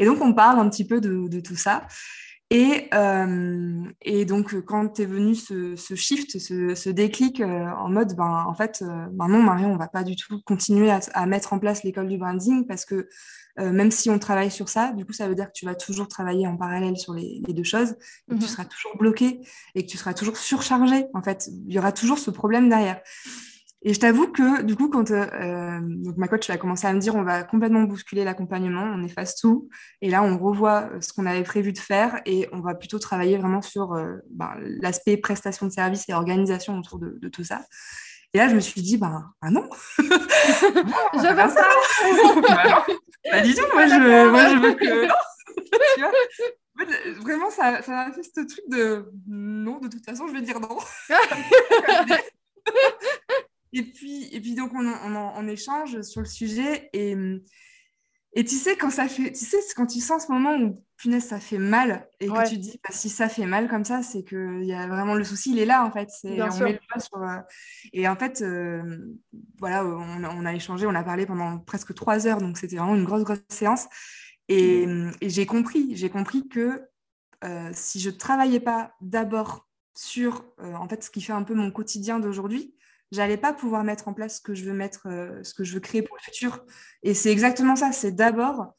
Et 0.00 0.06
donc, 0.06 0.20
on 0.22 0.32
parle 0.32 0.58
un 0.58 0.68
petit 0.68 0.86
peu 0.86 1.00
de, 1.00 1.40
tout 1.40 1.56
ça. 1.56 1.86
Et, 2.48 2.88
euh, 2.94 3.84
et, 4.00 4.24
donc, 4.24 4.58
quand 4.62 4.88
tu 4.94 5.02
es 5.02 5.06
venu 5.06 5.36
ce, 5.36 5.76
shift, 5.94 6.38
ce, 6.38 6.88
déclic 6.88 7.40
euh, 7.40 7.66
en 7.78 7.90
mode, 7.90 8.16
ben, 8.16 8.44
en 8.48 8.54
fait, 8.54 8.82
euh, 8.82 9.06
ben 9.12 9.28
non, 9.28 9.42
Marion, 9.42 9.72
on 9.72 9.76
va 9.76 9.86
pas 9.86 10.02
du 10.02 10.16
tout 10.16 10.40
continuer 10.44 10.90
à, 10.90 11.26
mettre 11.26 11.52
en 11.52 11.58
place 11.58 11.84
l'école 11.84 12.08
du 12.08 12.18
branding 12.18 12.66
parce 12.66 12.84
que 12.84 13.08
même 13.58 13.90
si 13.90 14.08
on 14.08 14.18
travaille 14.18 14.50
sur 14.50 14.70
ça, 14.70 14.92
du 14.92 15.04
coup, 15.04 15.12
ça 15.12 15.28
veut 15.28 15.34
dire 15.34 15.48
que 15.48 15.52
tu 15.52 15.66
vas 15.66 15.74
toujours 15.74 16.08
travailler 16.08 16.46
en 16.46 16.56
parallèle 16.56 16.96
sur 16.96 17.12
les, 17.12 17.42
deux 17.46 17.62
choses, 17.62 17.90
et 17.90 18.34
que 18.34 18.38
tu 18.38 18.44
mhm. 18.44 18.48
seras 18.48 18.64
toujours 18.64 18.96
bloqué 18.96 19.42
et 19.74 19.84
que 19.84 19.90
tu 19.90 19.98
seras 19.98 20.14
toujours 20.14 20.38
surchargé. 20.38 21.04
En 21.12 21.22
fait, 21.22 21.50
il 21.66 21.74
y 21.74 21.78
aura 21.78 21.92
toujours 21.92 22.18
ce 22.18 22.30
problème 22.30 22.70
derrière. 22.70 23.02
Et 23.82 23.94
je 23.94 24.00
t'avoue 24.00 24.30
que 24.30 24.60
du 24.62 24.76
coup, 24.76 24.90
quand 24.90 25.10
euh, 25.10 25.26
euh, 25.32 25.80
donc 25.80 26.18
ma 26.18 26.28
coach 26.28 26.50
a 26.50 26.58
commencé 26.58 26.86
à 26.86 26.92
me 26.92 26.98
dire 26.98 27.14
on 27.14 27.22
va 27.22 27.44
complètement 27.44 27.84
bousculer 27.84 28.24
l'accompagnement, 28.24 28.82
on 28.82 29.02
efface 29.02 29.36
tout, 29.36 29.70
et 30.02 30.10
là 30.10 30.22
on 30.22 30.36
revoit 30.36 30.90
euh, 30.92 31.00
ce 31.00 31.14
qu'on 31.14 31.24
avait 31.24 31.42
prévu 31.42 31.72
de 31.72 31.78
faire 31.78 32.20
et 32.26 32.46
on 32.52 32.60
va 32.60 32.74
plutôt 32.74 32.98
travailler 32.98 33.38
vraiment 33.38 33.62
sur 33.62 33.96
ben, 34.30 34.50
l'aspect 34.82 35.16
prestation 35.16 35.64
de 35.66 35.72
service 35.72 36.06
et 36.08 36.12
organisation 36.12 36.78
autour 36.78 36.98
de, 36.98 37.28
tout 37.28 37.44
ça. 37.44 37.62
Et 38.32 38.38
là, 38.38 38.48
je 38.48 38.54
me 38.54 38.60
suis 38.60 38.80
dit, 38.80 38.96
ben, 38.96 39.32
ah 39.40 39.50
non, 39.50 39.68
je 39.98 41.32
veux 41.32 41.50
ça. 41.50 41.66
bah, 42.48 42.84
pas 43.30 43.40
du 43.40 43.54
tout, 43.54 43.64
moi 43.72 43.86
je, 43.86 44.28
moi, 44.28 44.48
je 44.48 44.56
veux 44.56 44.74
que. 44.74 45.06
Non. 45.06 45.14
tu 45.94 46.00
vois 46.00 46.12
vraiment, 47.20 47.50
ça 47.50 47.80
m'a 47.88 48.12
fait 48.12 48.22
ce 48.22 48.40
truc 48.46 48.64
de 48.68 49.10
non, 49.26 49.78
de 49.78 49.88
toute 49.88 50.04
façon, 50.04 50.28
je 50.28 50.34
vais 50.34 50.42
dire 50.42 50.60
non. 50.60 50.76
Et 53.72 53.82
puis, 53.82 54.28
et 54.32 54.40
puis 54.40 54.54
donc, 54.54 54.72
on, 54.74 54.86
on, 54.86 55.48
échange 55.48 56.02
sur 56.02 56.20
le 56.20 56.26
sujet. 56.26 56.90
Et, 56.92 57.16
et 58.32 58.44
tu 58.44 58.56
sais, 58.56 58.76
quand 58.76 58.90
ça 58.90 59.08
fait, 59.08 59.32
tu 59.32 59.44
sais, 59.44 59.58
quand 59.76 59.86
tu 59.86 60.00
sens 60.00 60.26
ce 60.26 60.32
moment 60.32 60.56
où, 60.56 60.84
punaise, 60.96 61.24
ça 61.24 61.40
fait 61.40 61.58
mal, 61.58 62.08
et 62.20 62.28
que 62.28 62.48
tu 62.48 62.58
dis, 62.58 62.78
bah, 62.82 62.90
si 62.92 63.08
ça 63.08 63.28
fait 63.28 63.46
mal 63.46 63.68
comme 63.68 63.84
ça, 63.84 64.02
c'est 64.02 64.22
qu'il 64.22 64.64
y 64.64 64.72
a 64.72 64.86
vraiment 64.86 65.14
le 65.14 65.24
souci, 65.24 65.52
il 65.52 65.58
est 65.58 65.64
là, 65.64 65.84
en 65.84 65.90
fait. 65.90 66.10
C'est, 66.10 66.40
on 66.40 66.58
met 66.58 66.72
le 66.72 67.00
sur, 67.00 67.22
euh, 67.22 67.38
et 67.92 68.06
en 68.06 68.16
fait, 68.16 68.42
euh, 68.42 68.98
voilà, 69.58 69.84
on, 69.84 70.24
on, 70.24 70.46
a 70.46 70.54
échangé, 70.54 70.86
on 70.86 70.94
a 70.94 71.02
parlé 71.02 71.26
pendant 71.26 71.58
presque 71.58 71.94
trois 71.94 72.26
heures, 72.26 72.38
donc 72.38 72.58
c'était 72.58 72.76
vraiment 72.76 72.94
une 72.94 73.04
grosse, 73.04 73.24
grosse 73.24 73.38
séance. 73.48 73.86
Et, 74.48 74.84
et 75.20 75.30
j'ai 75.30 75.46
compris, 75.46 75.96
j'ai 75.96 76.10
compris 76.10 76.48
que 76.48 76.82
euh, 77.44 77.70
si 77.72 78.00
je 78.00 78.10
travaillais 78.10 78.60
pas 78.60 78.94
d'abord 79.00 79.68
sur 79.94 80.44
en 80.58 80.88
fait 80.88 81.04
ce 81.04 81.10
qui 81.10 81.20
fait 81.20 81.32
un 81.32 81.44
peu 81.44 81.54
mon 81.54 81.70
quotidien 81.70 82.18
d'aujourd'hui, 82.18 82.74
j'allais 83.12 83.36
pas 83.36 83.52
pouvoir 83.52 83.84
mettre 83.84 84.08
en 84.08 84.14
place 84.14 84.36
ce 84.36 84.40
que 84.40 84.54
je 84.54 84.64
veux 84.64 84.72
mettre, 84.72 85.06
euh, 85.06 85.42
ce 85.42 85.54
que 85.54 85.64
je 85.64 85.74
veux 85.74 85.80
créer 85.80 86.02
pour 86.02 86.16
le 86.16 86.22
futur. 86.22 86.64
Et 87.02 87.14
c'est 87.14 87.30
exactement 87.30 87.76
ça. 87.76 87.92
C'est 87.92 88.12
d'abord, 88.12 88.74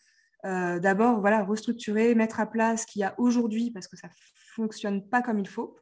euh, 0.46 0.80
d'abord, 0.80 1.20
voilà, 1.20 1.44
restructurer, 1.44 2.16
mettre 2.16 2.40
à 2.40 2.46
place 2.46 2.82
ce 2.82 2.88
qu'il 2.88 3.02
y 3.02 3.04
a 3.04 3.16
aujourd'hui 3.18 3.72
parce 3.72 3.88
que 3.88 3.98
ça 3.98 4.10
fonctionne 4.56 5.08
pas 5.08 5.22
comme 5.22 5.40
il 5.40 5.48
faut. 5.48 5.78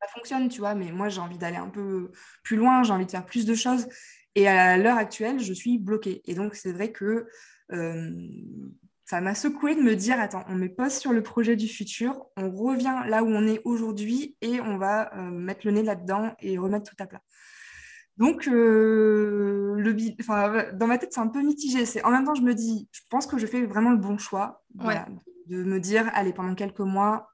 Ça 0.00 0.08
fonctionne, 0.08 0.48
tu 0.48 0.60
vois, 0.60 0.74
mais 0.74 0.92
moi 0.92 1.10
j'ai 1.10 1.20
envie 1.20 1.36
d'aller 1.36 1.58
un 1.58 1.68
peu 1.68 2.10
plus 2.42 2.56
loin, 2.56 2.82
j'ai 2.82 2.92
envie 2.92 3.04
de 3.04 3.10
faire 3.10 3.26
plus 3.26 3.44
de 3.44 3.54
choses. 3.54 3.86
Et 4.34 4.48
à 4.48 4.78
l'heure 4.78 4.96
actuelle, 4.96 5.40
je 5.40 5.52
suis 5.52 5.78
bloquée. 5.78 6.22
Et 6.24 6.34
donc 6.34 6.54
c'est 6.54 6.72
vrai 6.72 6.90
que 6.92 7.26
euh, 7.72 8.10
ça 9.10 9.20
m'a 9.20 9.34
secoué 9.34 9.74
de 9.74 9.80
me 9.80 9.96
dire 9.96 10.20
attends, 10.20 10.44
on 10.48 10.54
met 10.54 10.68
pause 10.68 10.92
sur 10.92 11.12
le 11.12 11.20
projet 11.20 11.56
du 11.56 11.66
futur, 11.66 12.26
on 12.36 12.48
revient 12.48 13.02
là 13.08 13.24
où 13.24 13.26
on 13.26 13.44
est 13.48 13.60
aujourd'hui 13.64 14.36
et 14.40 14.60
on 14.60 14.78
va 14.78 15.10
mettre 15.32 15.62
le 15.64 15.72
nez 15.72 15.82
là-dedans 15.82 16.32
et 16.38 16.56
remettre 16.58 16.88
tout 16.88 17.02
à 17.02 17.06
plat. 17.06 17.20
Donc, 18.18 18.46
euh, 18.46 19.74
le, 19.78 19.96
enfin, 20.20 20.66
dans 20.74 20.86
ma 20.86 20.96
tête, 20.96 21.12
c'est 21.12 21.20
un 21.20 21.26
peu 21.26 21.42
mitigé. 21.42 21.86
C'est 21.86 22.04
en 22.04 22.10
même 22.12 22.24
temps, 22.24 22.36
je 22.36 22.42
me 22.42 22.54
dis, 22.54 22.88
je 22.92 23.00
pense 23.10 23.26
que 23.26 23.36
je 23.36 23.46
fais 23.46 23.66
vraiment 23.66 23.90
le 23.90 23.96
bon 23.96 24.16
choix 24.16 24.62
de 24.74 25.64
me 25.64 25.80
dire, 25.80 26.08
allez, 26.14 26.32
pendant 26.32 26.54
quelques 26.54 26.78
mois, 26.78 27.29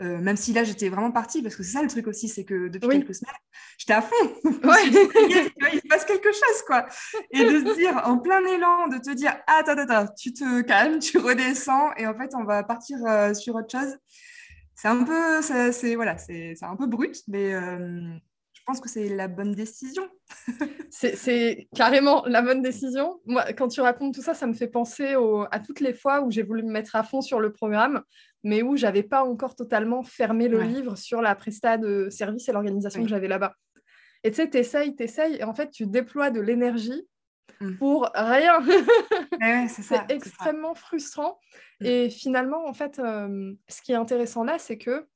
euh, 0.00 0.18
même 0.18 0.36
si 0.36 0.52
là, 0.52 0.62
j'étais 0.62 0.88
vraiment 0.88 1.10
partie, 1.10 1.42
parce 1.42 1.56
que 1.56 1.62
c'est 1.62 1.72
ça 1.72 1.82
le 1.82 1.88
truc 1.88 2.06
aussi, 2.06 2.28
c'est 2.28 2.44
que 2.44 2.68
depuis 2.68 2.88
quelques 2.88 3.14
semaines, 3.14 3.34
j'étais 3.78 3.94
à 3.94 4.02
fond. 4.02 4.14
il 4.44 4.50
se 4.50 5.88
passe 5.88 6.04
quelque 6.04 6.30
chose, 6.32 6.62
quoi. 6.66 6.86
Et 7.32 7.42
de 7.42 7.58
se 7.58 7.74
dire, 7.74 8.00
en 8.04 8.18
plein 8.18 8.44
élan, 8.46 8.88
de 8.88 8.98
te 8.98 9.10
dire, 9.10 9.36
attends, 9.46 9.76
attends, 9.76 10.12
tu 10.16 10.32
te 10.32 10.60
calmes, 10.62 11.00
tu 11.00 11.18
redescends, 11.18 11.92
et 11.96 12.06
en 12.06 12.16
fait, 12.16 12.30
on 12.34 12.44
va 12.44 12.62
partir 12.62 12.98
euh, 13.06 13.34
sur 13.34 13.56
autre 13.56 13.70
chose. 13.70 13.96
C'est 14.76 14.88
un 14.88 15.02
peu, 15.02 15.42
c'est 15.42 15.96
voilà, 15.96 16.16
c'est 16.18 16.54
un 16.62 16.76
peu 16.76 16.86
brut, 16.86 17.16
mais 17.26 17.52
pense 18.68 18.80
que 18.80 18.88
c'est 18.90 19.08
la 19.08 19.28
bonne 19.28 19.52
décision. 19.52 20.06
c'est 20.90 21.68
carrément 21.74 22.22
la 22.26 22.42
bonne 22.42 22.60
décision. 22.60 23.18
Moi, 23.24 23.54
quand 23.54 23.68
tu 23.68 23.80
racontes 23.80 24.14
tout 24.14 24.20
ça, 24.20 24.34
ça 24.34 24.46
me 24.46 24.52
fait 24.52 24.68
penser 24.68 25.16
à 25.50 25.58
toutes 25.58 25.80
les 25.80 25.94
fois 25.94 26.20
où 26.20 26.30
j'ai 26.30 26.42
voulu 26.42 26.62
me 26.62 26.70
mettre 26.70 26.94
à 26.94 27.02
fond 27.02 27.22
sur 27.22 27.40
le 27.40 27.50
programme, 27.50 28.02
mais 28.44 28.62
où 28.62 28.76
j'avais 28.76 29.02
pas 29.02 29.24
encore 29.24 29.56
totalement 29.56 30.02
fermé 30.02 30.48
le 30.48 30.60
livre 30.60 30.98
sur 30.98 31.22
la 31.22 31.34
presta 31.34 31.78
de 31.78 32.10
service 32.10 32.46
et 32.50 32.52
l'organisation 32.52 33.02
que 33.02 33.08
j'avais 33.08 33.26
là-bas. 33.26 33.54
Et 34.22 34.30
tu 34.30 34.36
sais, 34.36 34.50
t'essayes, 34.50 34.94
t'essayes, 34.94 35.36
et 35.36 35.44
en 35.44 35.54
fait, 35.54 35.70
tu 35.70 35.86
déploies 35.86 36.30
de 36.30 36.40
l'énergie 36.40 37.08
mmh. 37.60 37.76
pour 37.76 38.10
rien. 38.14 38.60
c'est 39.68 40.10
extrêmement 40.10 40.74
frustrant. 40.74 41.38
Mmh. 41.80 41.86
Et 41.86 42.10
finalement, 42.10 42.66
en 42.66 42.74
fait, 42.74 42.98
euh, 42.98 43.54
ce 43.68 43.80
qui 43.80 43.92
est 43.92 43.96
intéressant 43.96 44.44
là, 44.44 44.58
c'est 44.58 44.76
que 44.76 45.06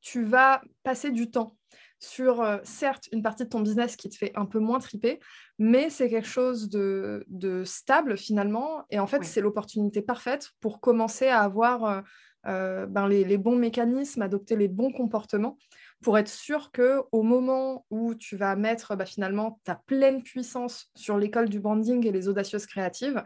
tu 0.00 0.22
vas 0.22 0.62
passer 0.84 1.10
du 1.10 1.28
temps 1.28 1.56
sur, 2.02 2.42
euh, 2.42 2.58
certes, 2.64 3.08
une 3.12 3.22
partie 3.22 3.44
de 3.44 3.48
ton 3.48 3.60
business 3.60 3.94
qui 3.96 4.08
te 4.08 4.16
fait 4.16 4.32
un 4.34 4.44
peu 4.44 4.58
moins 4.58 4.80
triper, 4.80 5.20
mais 5.58 5.88
c'est 5.88 6.10
quelque 6.10 6.28
chose 6.28 6.68
de, 6.68 7.24
stable 7.64 8.18
finalement. 8.18 8.84
Et 8.90 8.98
en 8.98 9.06
fait, 9.06 9.22
c'est 9.24 9.40
l'opportunité 9.40 10.02
parfaite 10.02 10.50
pour 10.60 10.80
commencer 10.80 11.28
à 11.28 11.40
avoir 11.40 12.02
euh, 12.46 12.86
ben, 12.86 13.08
les, 13.08 13.38
bons 13.38 13.56
mécanismes, 13.56 14.22
adopter 14.22 14.56
les 14.56 14.68
bons 14.68 14.90
comportements 14.90 15.56
pour 16.02 16.18
être 16.18 16.28
sûr 16.28 16.72
que 16.72 17.02
au 17.12 17.22
moment 17.22 17.86
où 17.90 18.16
tu 18.16 18.36
vas 18.36 18.56
mettre 18.56 18.96
bah, 18.96 19.06
finalement 19.06 19.60
ta 19.62 19.76
pleine 19.76 20.24
puissance 20.24 20.90
sur 20.96 21.16
l'école 21.16 21.48
du 21.48 21.60
branding 21.60 22.04
et 22.04 22.10
les 22.10 22.28
audacieuses 22.28 22.66
créatives, 22.66 23.22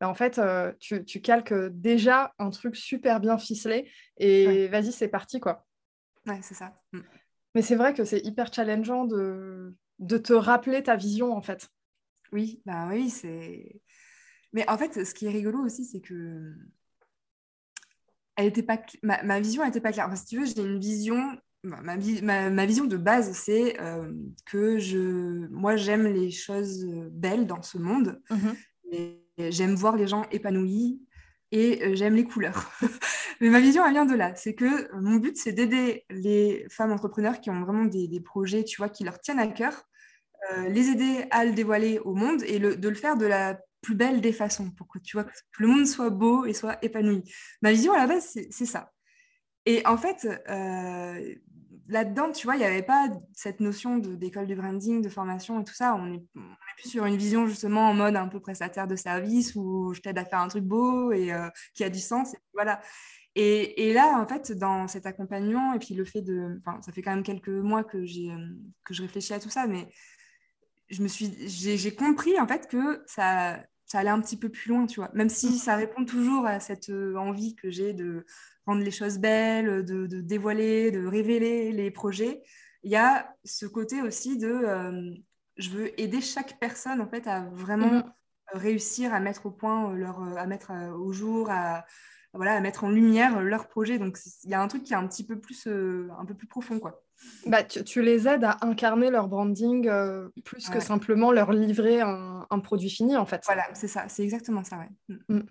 bah, 0.00 0.08
en 0.08 0.14
fait, 0.14 0.40
tu, 0.78 1.04
tu, 1.04 1.20
calques 1.20 1.54
déjà 1.72 2.32
un 2.38 2.50
truc 2.50 2.76
super 2.76 3.18
bien 3.18 3.38
ficelé 3.38 3.90
et 4.18 4.68
vas-y, 4.68 4.92
c'est 4.92 5.08
parti, 5.08 5.40
quoi. 5.40 5.66
Ouais, 6.26 6.38
c'est 6.42 6.54
ça. 6.54 6.72
Mm. 7.54 7.58
Mais 7.58 7.62
c'est 7.62 7.76
vrai 7.76 7.94
que 7.94 8.04
c'est 8.04 8.24
hyper 8.24 8.52
challengeant 8.52 9.04
de, 9.04 9.74
de 9.98 10.18
te 10.18 10.32
rappeler 10.32 10.82
ta 10.82 10.96
vision, 10.96 11.32
en 11.32 11.42
fait. 11.42 11.68
Oui, 12.32 12.62
bah 12.66 12.88
oui, 12.90 13.10
c'est. 13.10 13.80
Mais 14.52 14.68
en 14.68 14.78
fait, 14.78 15.04
ce 15.04 15.14
qui 15.14 15.26
est 15.26 15.30
rigolo 15.30 15.60
aussi, 15.60 15.84
c'est 15.84 16.00
que 16.00 16.52
elle 18.36 18.46
était 18.46 18.62
pas 18.62 18.80
ma, 19.02 19.22
ma 19.22 19.40
vision 19.40 19.64
n'était 19.64 19.80
pas 19.80 19.92
claire. 19.92 20.06
Enfin, 20.06 20.16
si 20.16 20.26
tu 20.26 20.40
veux, 20.40 20.46
j'ai 20.46 20.62
une 20.62 20.80
vision. 20.80 21.38
Ma, 21.62 21.80
ma, 21.80 22.50
ma, 22.50 22.66
vision 22.66 22.84
de 22.84 22.98
base, 22.98 23.32
c'est 23.32 23.80
euh, 23.80 24.12
que 24.44 24.78
je, 24.78 25.46
moi, 25.48 25.76
j'aime 25.76 26.06
les 26.06 26.30
choses 26.30 26.86
belles 27.10 27.46
dans 27.46 27.62
ce 27.62 27.78
monde. 27.78 28.20
Mm-hmm. 28.28 29.50
J'aime 29.50 29.74
voir 29.74 29.96
les 29.96 30.06
gens 30.06 30.26
épanouis 30.30 31.00
euh, 31.56 31.94
j'aime 31.94 32.14
les 32.14 32.24
couleurs. 32.24 32.72
Mais 33.40 33.48
ma 33.48 33.60
vision, 33.60 33.84
elle 33.84 33.92
vient 33.92 34.04
de 34.04 34.14
là. 34.14 34.34
C'est 34.34 34.54
que 34.54 34.92
mon 34.96 35.16
but, 35.16 35.36
c'est 35.36 35.52
d'aider 35.52 36.04
les 36.10 36.66
femmes 36.70 36.92
entrepreneurs 36.92 37.40
qui 37.40 37.50
ont 37.50 37.60
vraiment 37.60 37.84
des, 37.84 38.20
projets, 38.20 38.64
tu 38.64 38.78
vois, 38.78 38.88
qui 38.88 39.04
leur 39.04 39.20
tiennent 39.20 39.38
à 39.38 39.46
cœur, 39.46 39.84
euh, 40.52 40.68
les 40.68 40.88
aider 40.88 41.26
à 41.30 41.44
le 41.44 41.52
dévoiler 41.52 41.98
au 42.00 42.14
monde 42.14 42.42
et 42.44 42.58
de 42.58 42.88
le 42.88 42.94
faire 42.94 43.16
de 43.16 43.26
la 43.26 43.58
plus 43.82 43.94
belle 43.94 44.20
des 44.20 44.32
façons 44.32 44.70
pour 44.70 44.88
que, 44.88 44.98
tu 44.98 45.16
vois, 45.16 45.24
que 45.24 45.30
le 45.58 45.68
monde 45.68 45.86
soit 45.86 46.10
beau 46.10 46.46
et 46.46 46.54
soit 46.54 46.78
épanoui. 46.82 47.22
Ma 47.62 47.70
vision, 47.70 47.92
à 47.92 47.98
la 47.98 48.06
base, 48.06 48.36
c'est 48.50 48.66
ça. 48.66 48.90
Et 49.66 49.86
en 49.86 49.96
fait, 49.96 50.26
euh, 50.48 51.34
là-dedans, 51.88 52.32
tu 52.32 52.46
vois, 52.46 52.56
il 52.56 52.60
n'y 52.60 52.64
avait 52.64 52.82
pas 52.82 53.08
cette 53.32 53.60
notion 53.60 53.98
d'école 53.98 54.46
du 54.46 54.54
branding, 54.54 55.02
de 55.02 55.08
formation 55.08 55.60
et 55.60 55.64
tout 55.64 55.74
ça. 55.74 55.94
On 55.94 56.12
est, 56.14 56.22
plus 56.76 56.90
sur 56.90 57.04
une 57.04 57.16
vision 57.16 57.46
justement 57.46 57.88
en 57.88 57.94
mode 57.94 58.16
un 58.16 58.26
peu 58.26 58.40
prestataire 58.40 58.88
de 58.88 58.96
service 58.96 59.54
où 59.54 59.94
je 59.94 60.00
t'aide 60.00 60.18
à 60.18 60.24
faire 60.24 60.40
un 60.40 60.48
truc 60.48 60.64
beau 60.64 61.12
et 61.12 61.32
euh, 61.32 61.48
qui 61.72 61.84
a 61.84 61.90
du 61.90 62.00
sens. 62.00 62.34
Et 62.34 62.38
voilà. 62.52 62.80
Et, 63.36 63.92
là, 63.92 64.16
en 64.20 64.26
fait, 64.28 64.52
dans 64.52 64.86
cet 64.86 65.06
accompagnement, 65.06 65.72
et 65.72 65.80
puis 65.80 65.94
le 65.94 66.04
fait 66.04 66.22
de. 66.22 66.60
Enfin, 66.64 66.80
ça 66.82 66.92
fait 66.92 67.02
quand 67.02 67.10
même 67.10 67.24
quelques 67.24 67.48
mois 67.48 67.82
que, 67.82 67.98
que 68.84 68.94
je 68.94 69.02
réfléchis 69.02 69.34
à 69.34 69.40
tout 69.40 69.50
ça, 69.50 69.66
mais 69.66 69.88
je 70.88 71.02
me 71.02 71.08
suis, 71.08 71.48
j'ai 71.48 71.94
compris 71.94 72.38
en 72.38 72.46
fait 72.46 72.68
que 72.68 73.02
ça, 73.06 73.58
ça 73.86 73.98
allait 73.98 74.10
un 74.10 74.20
petit 74.20 74.36
peu 74.36 74.48
plus 74.48 74.68
loin, 74.68 74.86
tu 74.86 75.00
vois. 75.00 75.10
Même 75.14 75.28
si 75.28 75.58
ça 75.58 75.76
répond 75.76 76.04
toujours 76.04 76.46
à 76.46 76.60
cette 76.60 76.90
euh, 76.90 77.16
envie 77.16 77.54
que 77.54 77.70
j'ai 77.70 77.92
de 77.92 78.24
rendre 78.66 78.82
les 78.82 78.90
choses 78.90 79.18
belles, 79.18 79.84
de, 79.84 80.06
dévoiler, 80.06 80.90
de 80.90 81.06
révéler 81.06 81.72
les 81.72 81.90
projets, 81.90 82.42
il 82.82 82.90
y 82.90 82.96
a 82.96 83.34
ce 83.44 83.66
côté 83.66 84.02
aussi 84.02 84.38
de 84.38 84.48
euh, 84.48 85.14
je 85.56 85.70
veux 85.70 86.00
aider 86.00 86.20
chaque 86.20 86.58
personne 86.60 87.00
en 87.00 87.08
fait 87.08 87.26
à 87.26 87.48
vraiment 87.52 87.90
mhm. 87.90 88.04
réussir 88.52 89.14
à 89.14 89.20
mettre 89.20 89.46
au 89.46 89.50
point 89.50 89.90
euh, 89.90 89.96
leur 89.96 90.20
à 90.20 90.46
mettre 90.46 90.70
au 90.98 91.12
jour 91.12 91.50
à 91.50 91.84
voilà 92.34 92.54
à 92.54 92.60
mettre 92.60 92.84
en 92.84 92.90
lumière 92.90 93.40
leur 93.40 93.68
projet. 93.68 93.98
Donc 93.98 94.18
il 94.44 94.50
y 94.50 94.54
a 94.54 94.60
un 94.60 94.68
truc 94.68 94.82
qui 94.82 94.92
est 94.92 94.96
un 94.96 95.06
petit 95.06 95.24
peu 95.24 95.40
plus 95.40 95.66
un 95.66 96.24
peu 96.26 96.34
plus 96.34 96.46
profond 96.46 96.78
quoi. 96.78 97.00
Bah, 97.46 97.62
tu, 97.62 98.02
les 98.02 98.26
aides 98.26 98.42
à 98.42 98.58
incarner 98.62 99.08
leur 99.08 99.28
branding 99.28 99.88
plus 100.44 100.68
que 100.68 100.80
simplement 100.80 101.30
leur 101.32 101.52
livrer 101.52 102.00
un, 102.00 102.44
un, 102.50 102.58
produit 102.58 102.90
fini 102.90 103.16
en 103.16 103.24
fait. 103.24 103.42
Voilà 103.46 103.64
c'est 103.72 103.88
ça 103.88 104.08
c'est 104.08 104.24
exactement 104.24 104.64
ça 104.64 104.78
ouais. 104.78 104.90
Mm. 105.08 105.36
Mm. 105.36 105.46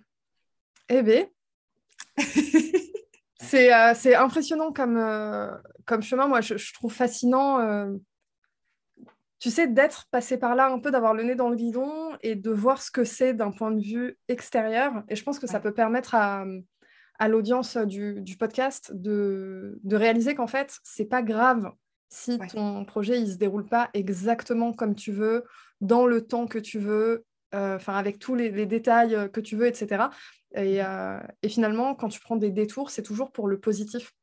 eh 0.89 1.01
bien 1.01 1.25
Euh, 3.53 3.93
c'est 3.95 4.15
impressionnant 4.15 4.71
comme, 4.71 4.97
euh, 4.97 5.51
comme 5.85 6.01
chemin. 6.01 6.27
Moi, 6.27 6.41
je, 6.41 6.73
trouve 6.73 6.93
fascinant, 6.93 7.59
euh, 7.59 7.91
tu 9.39 9.49
sais, 9.49 9.67
d'être 9.67 10.07
passé 10.11 10.37
par 10.37 10.55
là 10.55 10.71
un 10.71 10.79
peu, 10.79 10.91
d'avoir 10.91 11.13
le 11.13 11.23
nez 11.23 11.35
dans 11.35 11.49
le 11.49 11.55
guidon 11.55 11.91
et 12.21 12.35
de 12.35 12.51
voir 12.51 12.81
ce 12.81 12.91
que 12.91 13.03
c'est 13.03 13.33
d'un 13.33 13.51
point 13.51 13.71
de 13.71 13.81
vue 13.81 14.17
extérieur. 14.27 15.03
Et 15.09 15.15
je 15.15 15.23
pense 15.23 15.39
que 15.39 15.47
ça 15.47 15.59
peut 15.59 15.73
permettre 15.73 16.15
à, 16.15 16.45
à 17.19 17.27
l'audience 17.27 17.77
du, 17.77 18.21
du, 18.21 18.37
podcast 18.37 18.91
de, 18.93 19.79
de 19.83 19.95
réaliser 19.95 20.35
qu'en 20.35 20.47
fait, 20.47 20.77
c'est 20.83 21.05
pas 21.05 21.21
grave 21.21 21.71
si 22.09 22.37
ton 22.37 22.85
projet 22.85 23.19
il 23.19 23.31
se 23.31 23.37
déroule 23.37 23.65
pas 23.65 23.89
exactement 23.95 24.71
comme 24.71 24.93
tu 24.93 25.11
veux, 25.11 25.45
dans 25.81 26.05
le 26.05 26.21
temps 26.21 26.45
que 26.45 26.59
tu 26.59 26.77
veux, 26.77 27.25
enfin 27.51 27.95
avec 27.95 28.19
tous 28.19 28.35
les, 28.35 28.51
les, 28.51 28.67
détails 28.67 29.31
que 29.31 29.41
tu 29.41 29.55
veux, 29.55 29.65
etc. 29.65 30.05
Euh, 30.57 31.19
et, 31.41 31.49
finalement, 31.49 31.95
quand 31.95 32.09
tu 32.09 32.19
prends 32.19 32.35
des 32.35 32.51
détours, 32.51 32.89
c'est 32.89 33.03
toujours 33.03 33.31
pour 33.31 33.47
le 33.47 33.59
positif. 33.59 34.13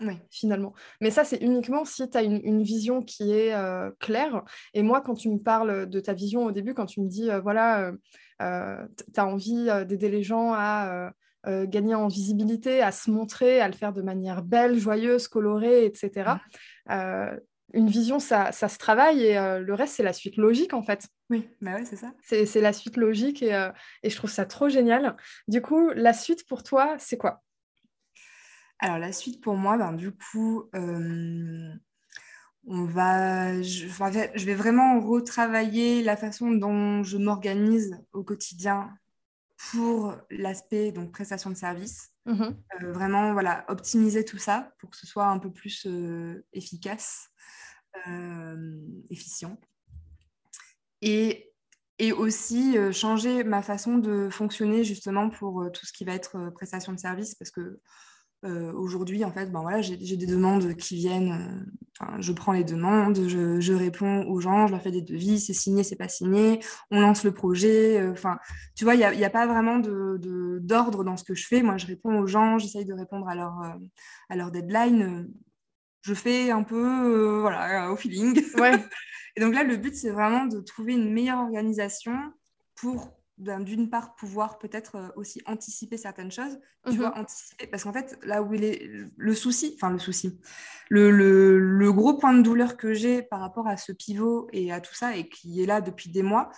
Oui. 0.00 0.14
Finalement. 0.30 0.72
Mais 1.02 1.10
ça, 1.10 1.24
c'est 1.24 1.36
uniquement 1.42 1.84
si 1.84 2.08
tu 2.08 2.16
as 2.16 2.22
une, 2.22 2.62
vision 2.62 3.02
qui 3.02 3.32
est 3.32 3.54
euh, 3.54 3.90
claire. 4.00 4.42
Et 4.72 4.82
moi, 4.82 5.02
quand 5.02 5.14
tu 5.14 5.28
me 5.28 5.38
parles 5.38 5.88
de 5.88 6.00
ta 6.00 6.14
vision 6.14 6.46
au 6.46 6.52
début, 6.52 6.72
quand 6.72 6.86
tu 6.86 7.02
me 7.02 7.08
dis, 7.08 7.30
euh, 7.30 7.40
voilà, 7.40 7.92
tu 8.38 8.44
as 8.44 9.26
envie 9.26 9.68
d'aider 9.86 10.08
les 10.08 10.22
gens 10.22 10.52
à 10.54 11.12
gagner 11.46 11.94
en 11.94 12.08
visibilité, 12.08 12.82
à 12.82 12.92
se 12.92 13.10
montrer, 13.10 13.60
à 13.60 13.68
le 13.68 13.74
faire 13.74 13.92
de 13.92 14.02
manière 14.02 14.42
belle, 14.42 14.78
joyeuse, 14.78 15.28
colorée, 15.28 15.84
etc 15.84 16.32
une 17.74 17.88
vision, 17.88 18.18
ça, 18.18 18.52
ça, 18.52 18.68
se 18.68 18.78
travaille 18.78 19.24
et 19.24 19.38
euh, 19.38 19.60
le 19.60 19.74
reste, 19.74 19.96
c'est 19.96 20.02
la 20.02 20.12
suite 20.12 20.36
logique 20.36 20.74
en 20.74 20.82
fait. 20.82 21.08
Oui, 21.28 21.48
bah 21.60 21.74
ouais, 21.74 21.84
c'est 21.84 21.96
ça. 21.96 22.12
C'est 22.22 22.60
la 22.60 22.72
suite 22.72 22.96
logique 22.96 23.42
et, 23.42 23.54
euh, 23.54 23.70
et, 24.02 24.10
je 24.10 24.16
trouve 24.16 24.30
ça 24.30 24.46
trop 24.46 24.68
génial. 24.68 25.16
Du 25.48 25.62
coup, 25.62 25.90
la 25.94 26.12
suite 26.12 26.46
pour 26.46 26.62
toi, 26.62 26.96
c'est 26.98 27.16
quoi? 27.16 27.42
Alors, 28.78 28.98
la 28.98 29.12
suite 29.12 29.42
pour 29.42 29.56
moi, 29.56 29.76
ben, 29.76 29.92
du 29.92 30.10
coup, 30.10 30.64
euh, 30.74 31.72
on 32.66 32.84
va, 32.84 33.60
je, 33.62 33.86
je, 33.88 34.46
vais 34.46 34.54
vraiment 34.54 35.00
retravailler 35.00 36.02
la 36.02 36.16
façon 36.16 36.50
dont 36.50 37.02
je 37.02 37.18
m'organise 37.18 37.96
au 38.12 38.24
quotidien 38.24 38.90
pour 39.70 40.16
l'aspect 40.30 40.92
donc 40.92 41.12
prestation 41.12 41.50
de 41.50 41.56
service. 41.56 42.10
Mmh 42.26 42.50
vraiment, 42.80 43.32
voilà, 43.32 43.64
optimiser 43.68 44.24
tout 44.24 44.38
ça 44.38 44.72
pour 44.78 44.90
que 44.90 44.96
ce 44.96 45.06
soit 45.06 45.26
un 45.26 45.38
peu 45.38 45.52
plus 45.52 45.86
efficace 46.52 47.30
euh, 48.06 48.80
efficient. 49.10 49.58
Et, 51.02 51.52
et 51.98 52.12
aussi 52.12 52.78
euh, 52.78 52.92
changer 52.92 53.42
ma 53.42 53.62
façon 53.62 53.98
de 53.98 54.28
fonctionner 54.30 54.84
justement 54.84 55.28
pour 55.28 55.62
euh, 55.62 55.70
tout 55.70 55.86
ce 55.86 55.92
qui 55.92 56.04
va 56.04 56.14
être 56.14 56.50
prestation 56.50 56.92
de 56.92 56.98
service 56.98 57.34
parce 57.34 57.50
que 57.50 57.80
aujourd'hui, 58.42 59.24
en 59.24 59.32
fait, 59.32 59.52
ben 59.52 59.60
voilà, 59.60 59.82
j'ai 59.82 60.16
des 60.16 60.26
demandes 60.26 60.74
qui 60.74 60.96
viennent, 60.96 61.70
je 62.20 62.32
prends 62.32 62.52
les 62.52 62.64
demandes, 62.64 63.28
je, 63.28 63.60
je, 63.60 63.72
réponds 63.74 64.24
aux 64.28 64.40
gens, 64.40 64.66
je 64.66 64.72
leur 64.72 64.82
fais 64.82 64.90
des 64.90 65.02
devis, 65.02 65.38
c'est 65.40 65.52
signé, 65.52 65.84
c'est 65.84 65.96
pas 65.96 66.08
signé, 66.08 66.60
on 66.90 67.00
lance 67.00 67.22
le 67.24 67.32
projet. 67.32 68.02
Enfin, 68.08 68.38
tu 68.74 68.84
vois, 68.84 68.94
il 68.94 68.98
n'y 68.98 69.04
a, 69.24 69.26
a, 69.26 69.30
pas 69.30 69.46
vraiment 69.46 69.78
d'ordre 69.78 70.98
de, 70.98 71.04
dans 71.04 71.16
ce 71.16 71.24
que 71.24 71.34
je 71.34 71.46
fais. 71.46 71.62
Moi, 71.62 71.76
je 71.76 71.86
réponds 71.86 72.18
aux 72.18 72.26
gens, 72.26 72.58
j'essaye 72.58 72.86
de 72.86 72.94
répondre 72.94 73.28
à 73.28 73.34
leur, 73.34 73.54
à 74.30 74.36
leur 74.36 74.50
deadline 74.50 75.28
je 76.02 76.14
fais 76.14 76.50
un 76.50 76.62
peu 76.62 76.76
euh, 76.76 77.40
voilà, 77.40 77.92
au 77.92 77.96
feeling. 77.96 78.42
Ouais. 78.56 78.72
et 79.36 79.40
donc 79.40 79.54
là, 79.54 79.62
le 79.62 79.76
but, 79.76 79.94
c'est 79.94 80.10
vraiment 80.10 80.46
de 80.46 80.60
trouver 80.60 80.94
une 80.94 81.12
meilleure 81.12 81.40
organisation 81.40 82.14
pour 82.76 83.12
d'une 83.40 83.90
part 83.90 84.14
pouvoir 84.14 84.58
peut-être 84.58 84.96
euh, 84.96 85.08
aussi 85.16 85.40
anticiper 85.46 85.96
certaines 85.96 86.30
choses, 86.30 86.58
tu 86.90 86.96
vois, 86.96 87.10
mhm. 87.10 87.22
anticiper, 87.22 87.66
parce 87.66 87.84
qu'en 87.84 87.92
fait, 87.92 88.18
là 88.22 88.42
où 88.42 88.54
il 88.54 88.64
est 88.64 88.88
le 89.16 89.34
souci, 89.34 89.72
enfin 89.76 89.90
le 89.90 89.98
souci, 89.98 90.38
le, 90.88 91.10
le, 91.10 91.58
le 91.58 91.92
gros 91.92 92.14
point 92.14 92.32
de 92.34 92.42
douleur 92.42 92.76
que 92.76 92.92
j'ai 92.92 93.22
par 93.22 93.40
rapport 93.40 93.66
à 93.66 93.76
ce 93.76 93.92
pivot 93.92 94.48
et 94.52 94.72
à 94.72 94.80
tout 94.80 94.94
ça, 94.94 95.16
et 95.16 95.28
qui 95.28 95.62
est 95.62 95.66
là 95.66 95.80
depuis 95.80 96.10
des 96.10 96.22
mois, 96.22 96.50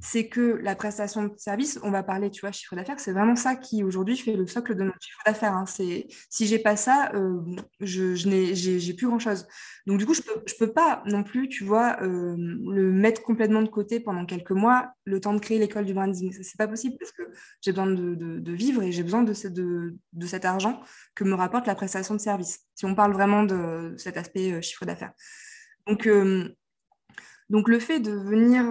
c'est 0.00 0.28
que 0.28 0.58
la 0.62 0.74
prestation 0.74 1.24
de 1.24 1.32
service, 1.36 1.78
on 1.84 1.90
va 1.90 2.02
parler, 2.02 2.30
tu 2.30 2.40
vois, 2.40 2.50
chiffre 2.50 2.74
d'affaires, 2.74 2.98
c'est 2.98 3.12
vraiment 3.12 3.36
ça 3.36 3.54
qui 3.54 3.84
aujourd'hui 3.84 4.16
fait 4.16 4.34
le 4.34 4.46
socle 4.46 4.74
de 4.74 4.82
notre 4.82 5.00
chiffre 5.00 5.20
d'affaires. 5.24 5.54
Hein. 5.54 5.66
C'est 5.66 6.08
si 6.30 6.46
j'ai 6.46 6.58
pas 6.58 6.76
ça, 6.76 7.12
euh, 7.14 7.40
je, 7.80 8.14
je 8.14 8.28
n'ai 8.28 8.94
plus 8.94 9.06
grand 9.06 9.20
chose. 9.20 9.46
Donc 9.86 9.98
du 9.98 10.06
coup, 10.06 10.14
je 10.14 10.22
peux 10.22 10.42
je 10.46 10.54
peux 10.58 10.72
pas 10.72 11.02
non 11.06 11.22
plus, 11.22 11.48
tu 11.48 11.64
vois, 11.64 11.96
euh, 12.02 12.34
le 12.36 12.92
mettre 12.92 13.22
complètement 13.22 13.62
de 13.62 13.68
côté 13.68 14.00
pendant 14.00 14.26
quelques 14.26 14.50
mois, 14.50 14.92
le 15.04 15.20
temps 15.20 15.32
de 15.32 15.38
créer 15.38 15.58
l'école 15.58 15.84
du 15.84 15.94
branding. 15.94 16.32
C'est 16.42 16.58
pas 16.58 16.68
possible 16.68 16.96
parce 16.98 17.12
que 17.12 17.22
j'ai 17.60 17.70
besoin 17.70 17.86
de, 17.86 18.14
de, 18.14 18.52
vivre 18.52 18.82
et 18.82 18.90
j'ai 18.90 19.02
besoin 19.04 19.22
de, 19.22 19.32
de, 19.48 19.96
de 20.12 20.26
cet 20.26 20.44
argent 20.44 20.80
que 21.14 21.22
me 21.24 21.34
rapporte 21.34 21.66
la 21.66 21.74
prestation 21.74 22.14
de 22.14 22.20
service. 22.20 22.60
Si 22.74 22.84
on 22.84 22.94
parle 22.94 23.12
vraiment 23.12 23.44
de 23.44 23.94
cet 23.96 24.16
aspect 24.16 24.52
euh, 24.52 24.60
chiffre 24.60 24.84
d'affaires. 24.84 25.12
Donc 25.86 26.08
donc 27.50 27.68
le 27.68 27.78
fait 27.78 28.00
de 28.00 28.10
venir 28.10 28.64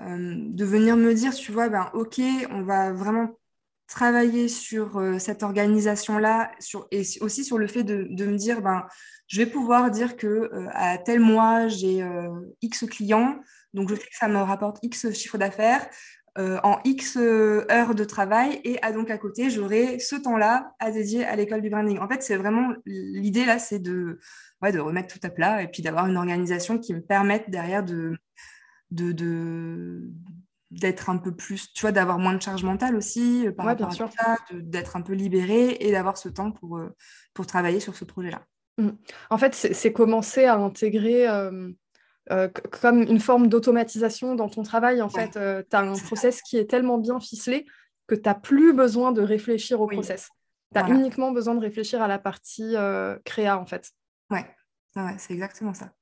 de 0.00 0.64
venir 0.64 0.96
me 0.96 1.12
dire, 1.14 1.34
tu 1.34 1.52
vois, 1.52 1.68
ben, 1.68 1.90
ok, 1.92 2.20
on 2.50 2.62
va 2.62 2.92
vraiment 2.92 3.38
travailler 3.86 4.48
sur 4.48 4.98
euh, 4.98 5.18
cette 5.18 5.42
organisation-là 5.42 6.52
et 6.90 7.02
aussi 7.20 7.44
sur 7.44 7.58
le 7.58 7.66
fait 7.66 7.82
de, 7.82 8.24
me 8.24 8.36
dire, 8.36 8.62
ben, 8.62 8.86
je 9.26 9.42
vais 9.42 9.50
pouvoir 9.50 9.90
dire 9.90 10.16
que 10.16 10.26
euh, 10.26 10.68
à 10.72 10.96
tel 10.96 11.20
mois, 11.20 11.68
j'ai 11.68 12.04
X 12.62 12.86
clients, 12.86 13.40
donc 13.74 13.90
je 13.90 13.94
sais 13.94 14.00
que 14.00 14.16
ça 14.16 14.28
me 14.28 14.38
rapporte 14.38 14.78
X 14.82 15.12
chiffre 15.12 15.38
d'affaires. 15.38 15.86
en 16.36 16.78
X 16.84 17.16
heures 17.16 17.94
de 17.94 18.04
travail 18.04 18.60
et 18.64 18.80
à 18.82 18.92
donc 18.92 19.10
à 19.10 19.18
côté, 19.18 19.50
j'aurai 19.50 19.98
ce 19.98 20.16
temps-là 20.16 20.72
à 20.78 20.90
dédier 20.90 21.24
à 21.24 21.36
l'école 21.36 21.60
du 21.60 21.68
branding. 21.68 21.98
En 21.98 22.08
fait, 22.08 22.22
c'est 22.22 22.36
vraiment 22.36 22.72
l'idée 22.86 23.44
là, 23.44 23.58
c'est 23.58 23.80
de 23.80 24.18
remettre 24.62 25.12
tout 25.12 25.26
à 25.26 25.30
plat 25.30 25.62
et 25.62 25.68
puis 25.68 25.82
d'avoir 25.82 26.06
une 26.06 26.16
organisation 26.16 26.78
qui 26.78 26.94
me 26.94 27.02
permette 27.02 27.50
derrière 27.50 27.84
de, 27.84 28.16
de, 28.90 29.12
de 29.12 30.10
d'être 30.70 31.10
un 31.10 31.16
peu 31.18 31.34
plus, 31.34 31.72
tu 31.72 31.80
vois, 31.80 31.90
d'avoir 31.90 32.20
moins 32.20 32.34
de 32.34 32.40
charge 32.40 32.62
mentale 32.62 32.94
aussi 32.94 33.46
par 33.56 33.66
rapport 33.66 33.88
à 33.88 33.90
ça, 33.90 34.36
d'être 34.52 34.94
un 34.94 35.02
peu 35.02 35.14
libéré 35.14 35.76
et 35.80 35.90
d'avoir 35.90 36.16
ce 36.16 36.28
temps 36.28 36.52
pour, 36.52 36.80
pour 37.34 37.46
travailler 37.46 37.80
sur 37.80 37.96
ce 37.96 38.04
projet-là. 38.04 38.46
Mmh. 38.78 38.90
En 39.30 39.38
fait, 39.38 39.52
c'est 39.54 39.92
commencer 39.92 40.44
à 40.44 40.54
intégrer 40.54 41.26
euh, 42.30 42.48
comme 42.80 43.02
une 43.02 43.18
forme 43.18 43.48
d'automatisation 43.48 44.36
dans 44.36 44.48
ton 44.48 44.62
travail. 44.62 45.02
En 45.02 45.08
fait, 45.08 45.36
euh, 45.36 45.62
tu 45.68 45.76
as 45.76 45.80
un 45.80 45.96
process 45.96 46.42
qui 46.42 46.58
est 46.58 46.66
tellement 46.66 46.98
bien 46.98 47.18
ficelé 47.18 47.66
que 48.06 48.14
tu 48.14 48.22
n'as 48.24 48.34
plus 48.34 48.72
besoin 48.72 49.10
de 49.10 49.20
réfléchir 49.20 49.80
au 49.80 49.86
process. 49.86 50.28
Tu 50.72 50.80
as 50.80 50.88
uniquement 50.88 51.32
besoin 51.32 51.56
de 51.56 51.60
réfléchir 51.60 52.02
à 52.02 52.08
la 52.08 52.20
partie 52.20 52.76
euh, 52.76 53.18
créa, 53.24 53.58
en 53.58 53.66
fait. 53.66 53.90
Ouais, 54.30 54.46
ouais 54.94 55.16
c'est 55.18 55.32
exactement 55.32 55.74
ça. 55.74 55.92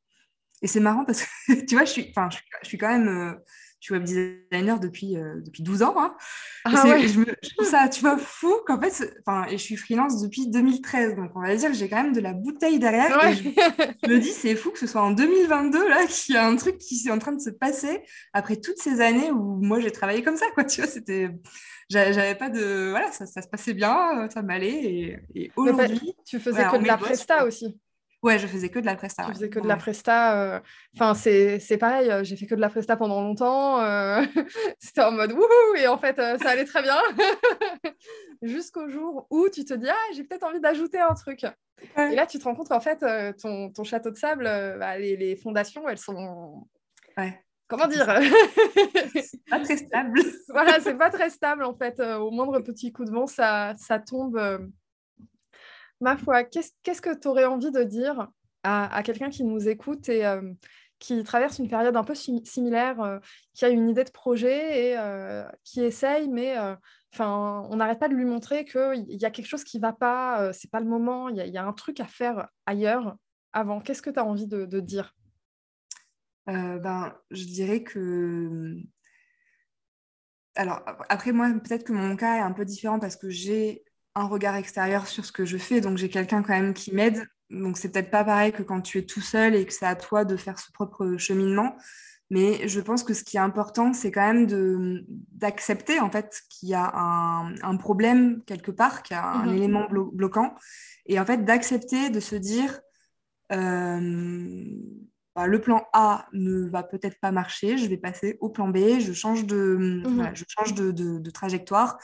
Et 0.62 0.66
c'est 0.66 0.80
marrant 0.80 1.04
parce 1.04 1.22
que, 1.22 1.52
tu 1.66 1.74
vois, 1.74 1.84
je 1.84 1.92
suis, 1.92 2.12
je 2.62 2.68
suis 2.68 2.78
quand 2.78 2.88
même 2.88 3.38
je 3.80 3.86
suis 3.86 3.94
web 3.94 4.02
designer 4.02 4.80
depuis, 4.80 5.16
euh, 5.16 5.36
depuis 5.36 5.62
12 5.62 5.82
ans. 5.82 5.94
Hein. 5.98 6.16
Ah 6.64 6.70
je, 6.74 7.20
me, 7.20 7.24
trouve 7.24 7.66
ça, 7.66 7.88
tu 7.88 8.00
vois, 8.00 8.18
fou 8.18 8.52
qu'en 8.66 8.80
fait, 8.80 9.16
enfin, 9.24 9.46
et 9.48 9.52
je 9.52 9.62
suis 9.62 9.76
freelance 9.76 10.20
depuis 10.20 10.48
2013. 10.48 11.14
Donc, 11.14 11.30
on 11.36 11.40
va 11.40 11.54
dire 11.54 11.70
que 11.70 11.76
j'ai 11.76 11.88
quand 11.88 12.02
même 12.02 12.12
de 12.12 12.20
la 12.20 12.32
bouteille 12.32 12.80
derrière. 12.80 13.24
Et 13.24 13.34
je, 13.36 13.42
me 14.10 14.18
dis, 14.18 14.32
c'est 14.32 14.56
fou 14.56 14.70
que 14.70 14.78
ce 14.80 14.88
soit 14.88 15.02
en 15.02 15.12
2022, 15.12 15.88
là, 15.88 16.06
qu'il 16.08 16.34
y 16.34 16.38
a 16.38 16.46
un 16.46 16.56
truc 16.56 16.78
qui 16.78 17.06
est 17.06 17.10
en 17.12 17.18
train 17.18 17.32
de 17.32 17.40
se 17.40 17.50
passer 17.50 18.02
après 18.32 18.56
toutes 18.56 18.78
ces 18.78 19.00
années 19.00 19.30
où 19.30 19.60
moi, 19.62 19.78
j'ai 19.78 19.92
travaillé 19.92 20.22
comme 20.24 20.36
ça, 20.36 20.46
quoi. 20.54 20.64
Tu 20.64 20.80
vois, 20.80 20.90
c'était. 20.90 21.30
J'avais 21.88 22.34
pas 22.34 22.50
de. 22.50 22.90
Voilà, 22.90 23.12
ça, 23.12 23.26
ça, 23.26 23.42
se 23.42 23.48
passait 23.48 23.74
bien, 23.74 24.28
ça 24.34 24.42
m'allait. 24.42 24.84
Et, 24.84 25.18
et 25.36 25.52
aujourd'hui. 25.56 26.14
Tu 26.26 26.40
faisais 26.40 26.64
que 26.64 26.82
de 26.82 26.86
la 26.86 26.98
presta 26.98 27.46
aussi. 27.46 27.78
Ouais, 28.22 28.38
je 28.38 28.48
faisais 28.48 28.68
que 28.68 28.80
de 28.80 28.86
la 28.86 28.96
presta. 28.96 29.24
Je 29.28 29.32
faisais 29.32 29.48
que 29.48 29.60
de 29.60 29.68
la 29.68 29.76
presta. 29.76 30.42
Euh, 30.42 30.60
enfin, 30.96 31.14
c'est 31.14 31.78
pareil, 31.78 32.10
euh, 32.10 32.24
j'ai 32.24 32.36
fait 32.36 32.46
que 32.46 32.54
de 32.56 32.60
la 32.60 32.68
presta 32.68 32.96
pendant 32.96 33.22
longtemps. 33.22 33.80
Euh, 33.80 34.22
c'était 34.80 35.02
en 35.02 35.12
mode 35.12 35.32
wouhou, 35.32 35.76
et 35.76 35.86
en 35.86 35.98
fait, 35.98 36.16
ça 36.16 36.50
allait 36.50 36.64
très 36.64 36.82
bien. 36.82 36.96
Jusqu'au 38.42 38.88
jour 38.88 39.26
où 39.30 39.48
tu 39.48 39.64
te 39.64 39.74
dis, 39.74 39.88
ah, 39.88 40.12
j'ai 40.14 40.24
peut-être 40.24 40.42
envie 40.42 40.60
d'ajouter 40.60 40.98
un 40.98 41.14
truc. 41.14 41.44
Et 41.96 42.16
là, 42.16 42.26
tu 42.26 42.40
te 42.40 42.44
rends 42.44 42.56
compte 42.56 42.68
qu'en 42.68 42.80
fait, 42.80 43.04
ton, 43.36 43.70
ton, 43.70 43.84
château 43.84 44.10
de 44.10 44.16
sable, 44.16 44.44
bah, 44.44 44.98
les, 44.98 45.16
les, 45.16 45.36
fondations, 45.36 45.88
elles 45.88 45.98
sont. 45.98 46.66
Ouais. 47.16 47.40
Comment 47.68 47.86
dire? 47.86 48.06
Pas 49.48 49.60
très 49.60 49.76
stable. 49.76 50.20
voilà, 50.48 50.80
c'est 50.80 50.96
pas 50.96 51.10
très 51.10 51.30
stable 51.30 51.64
en 51.64 51.74
fait. 51.74 52.00
au 52.00 52.30
moindre 52.30 52.58
petit 52.60 52.92
coup 52.92 53.04
de 53.04 53.10
vent, 53.10 53.26
ça, 53.26 53.74
ça 53.76 54.00
tombe 54.00 54.70
ma 56.00 56.16
foi, 56.16 56.44
qu'est-ce 56.44 57.02
que 57.02 57.18
tu 57.18 57.28
aurais 57.28 57.44
envie 57.44 57.70
de 57.70 57.82
dire 57.82 58.28
à, 58.62 59.02
quelqu'un 59.02 59.30
qui 59.30 59.44
nous 59.44 59.68
écoute 59.68 60.08
et 60.08 60.26
euh, 60.26 60.52
qui 60.98 61.22
traverse 61.22 61.58
une 61.58 61.68
période 61.68 61.96
un 61.96 62.04
peu 62.04 62.14
similaire, 62.14 63.00
euh, 63.00 63.18
qui 63.54 63.64
a 63.64 63.68
une 63.68 63.88
idée 63.88 64.04
de 64.04 64.10
projet 64.10 64.90
et 64.90 64.98
euh, 64.98 65.44
qui 65.64 65.82
essaye, 65.82 66.28
mais 66.28 66.56
enfin, 67.12 67.66
on 67.70 67.76
n'arrête 67.76 67.98
pas 67.98 68.08
de 68.08 68.14
lui 68.14 68.24
montrer 68.24 68.64
qu'il 68.64 69.06
y 69.08 69.24
a 69.24 69.30
quelque 69.30 69.46
chose 69.46 69.64
qui 69.64 69.78
ne 69.78 69.82
va 69.82 69.92
pas, 69.92 70.52
c'est 70.52 70.70
pas 70.70 70.80
le 70.80 70.86
moment, 70.86 71.28
il 71.28 71.36
y, 71.36 71.58
a 71.58 71.64
un 71.64 71.72
truc 71.72 72.00
à 72.00 72.06
faire 72.06 72.48
ailleurs 72.66 73.16
avant. 73.52 73.80
Qu'est-ce 73.80 74.02
que 74.02 74.10
tu 74.10 74.18
as 74.18 74.24
envie 74.24 74.48
de, 74.48 74.66
de 74.66 74.80
dire? 74.80 75.14
Ben, 76.46 77.14
Je 77.30 77.44
dirais 77.44 77.82
que 77.82 78.76
alors 80.56 80.82
après 81.08 81.30
moi 81.30 81.48
peut-être 81.62 81.84
que 81.84 81.92
mon 81.92 82.16
cas 82.16 82.38
est 82.38 82.40
un 82.40 82.50
peu 82.52 82.64
différent 82.64 82.98
parce 82.98 83.16
que 83.16 83.30
j'ai 83.30 83.84
un 84.18 84.26
regard 84.26 84.56
extérieur 84.56 85.06
sur 85.06 85.24
ce 85.24 85.32
que 85.32 85.44
je 85.44 85.56
fais. 85.56 85.80
Donc 85.80 85.98
j'ai 85.98 86.08
quelqu'un 86.08 86.42
quand 86.42 86.54
même 86.54 86.74
qui 86.74 86.94
m'aide. 86.94 87.26
Donc 87.50 87.78
c'est 87.78 87.90
peut-être 87.90 88.10
pas 88.10 88.24
pareil 88.24 88.52
que 88.52 88.62
quand 88.62 88.80
tu 88.80 88.98
es 88.98 89.02
tout 89.06 89.20
seul 89.20 89.54
et 89.54 89.64
que 89.64 89.72
c'est 89.72 89.86
à 89.86 89.96
toi 89.96 90.24
de 90.24 90.36
faire 90.36 90.58
ce 90.58 90.70
propre 90.72 91.16
cheminement. 91.16 91.76
Mais 92.30 92.68
je 92.68 92.80
pense 92.80 93.04
que 93.04 93.14
ce 93.14 93.24
qui 93.24 93.38
est 93.38 93.40
important, 93.40 93.94
c'est 93.94 94.12
quand 94.12 94.34
même 94.34 95.06
d'accepter 95.32 95.98
en 95.98 96.10
fait 96.10 96.42
qu'il 96.50 96.68
y 96.68 96.74
a 96.74 96.92
un, 96.94 97.76
problème 97.76 98.42
quelque 98.44 98.70
part, 98.70 99.02
qu'il 99.02 99.16
y 99.16 99.18
a 99.18 99.26
un 99.26 99.46
mhm. 99.46 99.56
élément 99.56 99.88
bloquant, 100.12 100.54
et 101.06 101.18
en 101.18 101.24
fait 101.24 101.44
d'accepter 101.44 102.10
de 102.10 102.20
se 102.20 102.36
dire 102.36 102.80
euh, 103.50 104.64
bah, 105.34 105.46
le 105.46 105.60
plan 105.60 105.86
A 105.94 106.26
ne 106.34 106.68
va 106.68 106.82
peut-être 106.82 107.18
pas 107.18 107.32
marcher, 107.32 107.78
je 107.78 107.86
vais 107.86 107.96
passer 107.96 108.36
au 108.40 108.50
plan 108.50 108.68
B, 108.68 108.98
je 108.98 109.12
change 109.14 109.46
de, 109.46 110.02
mhm. 110.04 110.30
je 110.34 110.44
change 110.48 110.74
de, 110.74 111.30
trajectoire. 111.30 111.96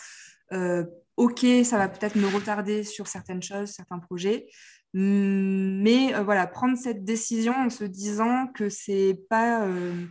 Euh, 0.52 0.84
ok, 1.16 1.46
ça 1.64 1.78
va 1.78 1.88
peut-être 1.88 2.16
me 2.16 2.26
retarder 2.26 2.84
sur 2.84 3.06
certaines 3.06 3.42
choses, 3.42 3.70
certains 3.70 3.98
projets, 3.98 4.46
mais 4.92 6.14
euh, 6.14 6.22
voilà, 6.22 6.46
prendre 6.46 6.78
cette 6.78 7.04
décision 7.04 7.54
en 7.54 7.70
se 7.70 7.84
disant 7.84 8.46
que 8.48 8.68
c'est 8.68 9.18
pas 9.28 9.66
euh, 9.66 10.06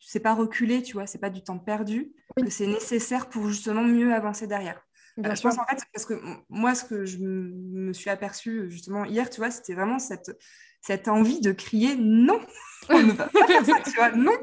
c'est 0.00 0.20
pas 0.20 0.34
reculer, 0.34 0.82
tu 0.82 0.94
vois, 0.94 1.06
c'est 1.06 1.18
pas 1.18 1.30
du 1.30 1.42
temps 1.42 1.58
perdu, 1.58 2.12
que 2.36 2.50
c'est 2.50 2.66
nécessaire 2.66 3.28
pour 3.28 3.48
justement 3.48 3.82
mieux 3.82 4.14
avancer 4.14 4.46
derrière. 4.46 4.80
Euh, 5.18 5.34
je 5.34 5.42
pense 5.42 5.58
en 5.58 5.64
fait, 5.64 5.82
parce 5.92 6.06
que 6.06 6.14
moi, 6.48 6.74
ce 6.74 6.84
que 6.84 7.04
je 7.04 7.18
me 7.18 7.92
suis 7.92 8.10
aperçue 8.10 8.70
justement 8.70 9.04
hier, 9.04 9.30
tu 9.30 9.40
vois, 9.40 9.50
c'était 9.50 9.74
vraiment 9.74 9.98
cette, 9.98 10.30
cette 10.86 11.08
envie 11.08 11.40
de 11.40 11.50
crier 11.50 11.96
non, 11.96 12.40
on 12.88 13.02
ne 13.02 13.12
va 13.12 13.26
pas 13.26 13.46
faire 13.46 13.66
ça, 13.66 13.80
tu 13.84 13.96
vois, 13.96 14.12
non. 14.12 14.36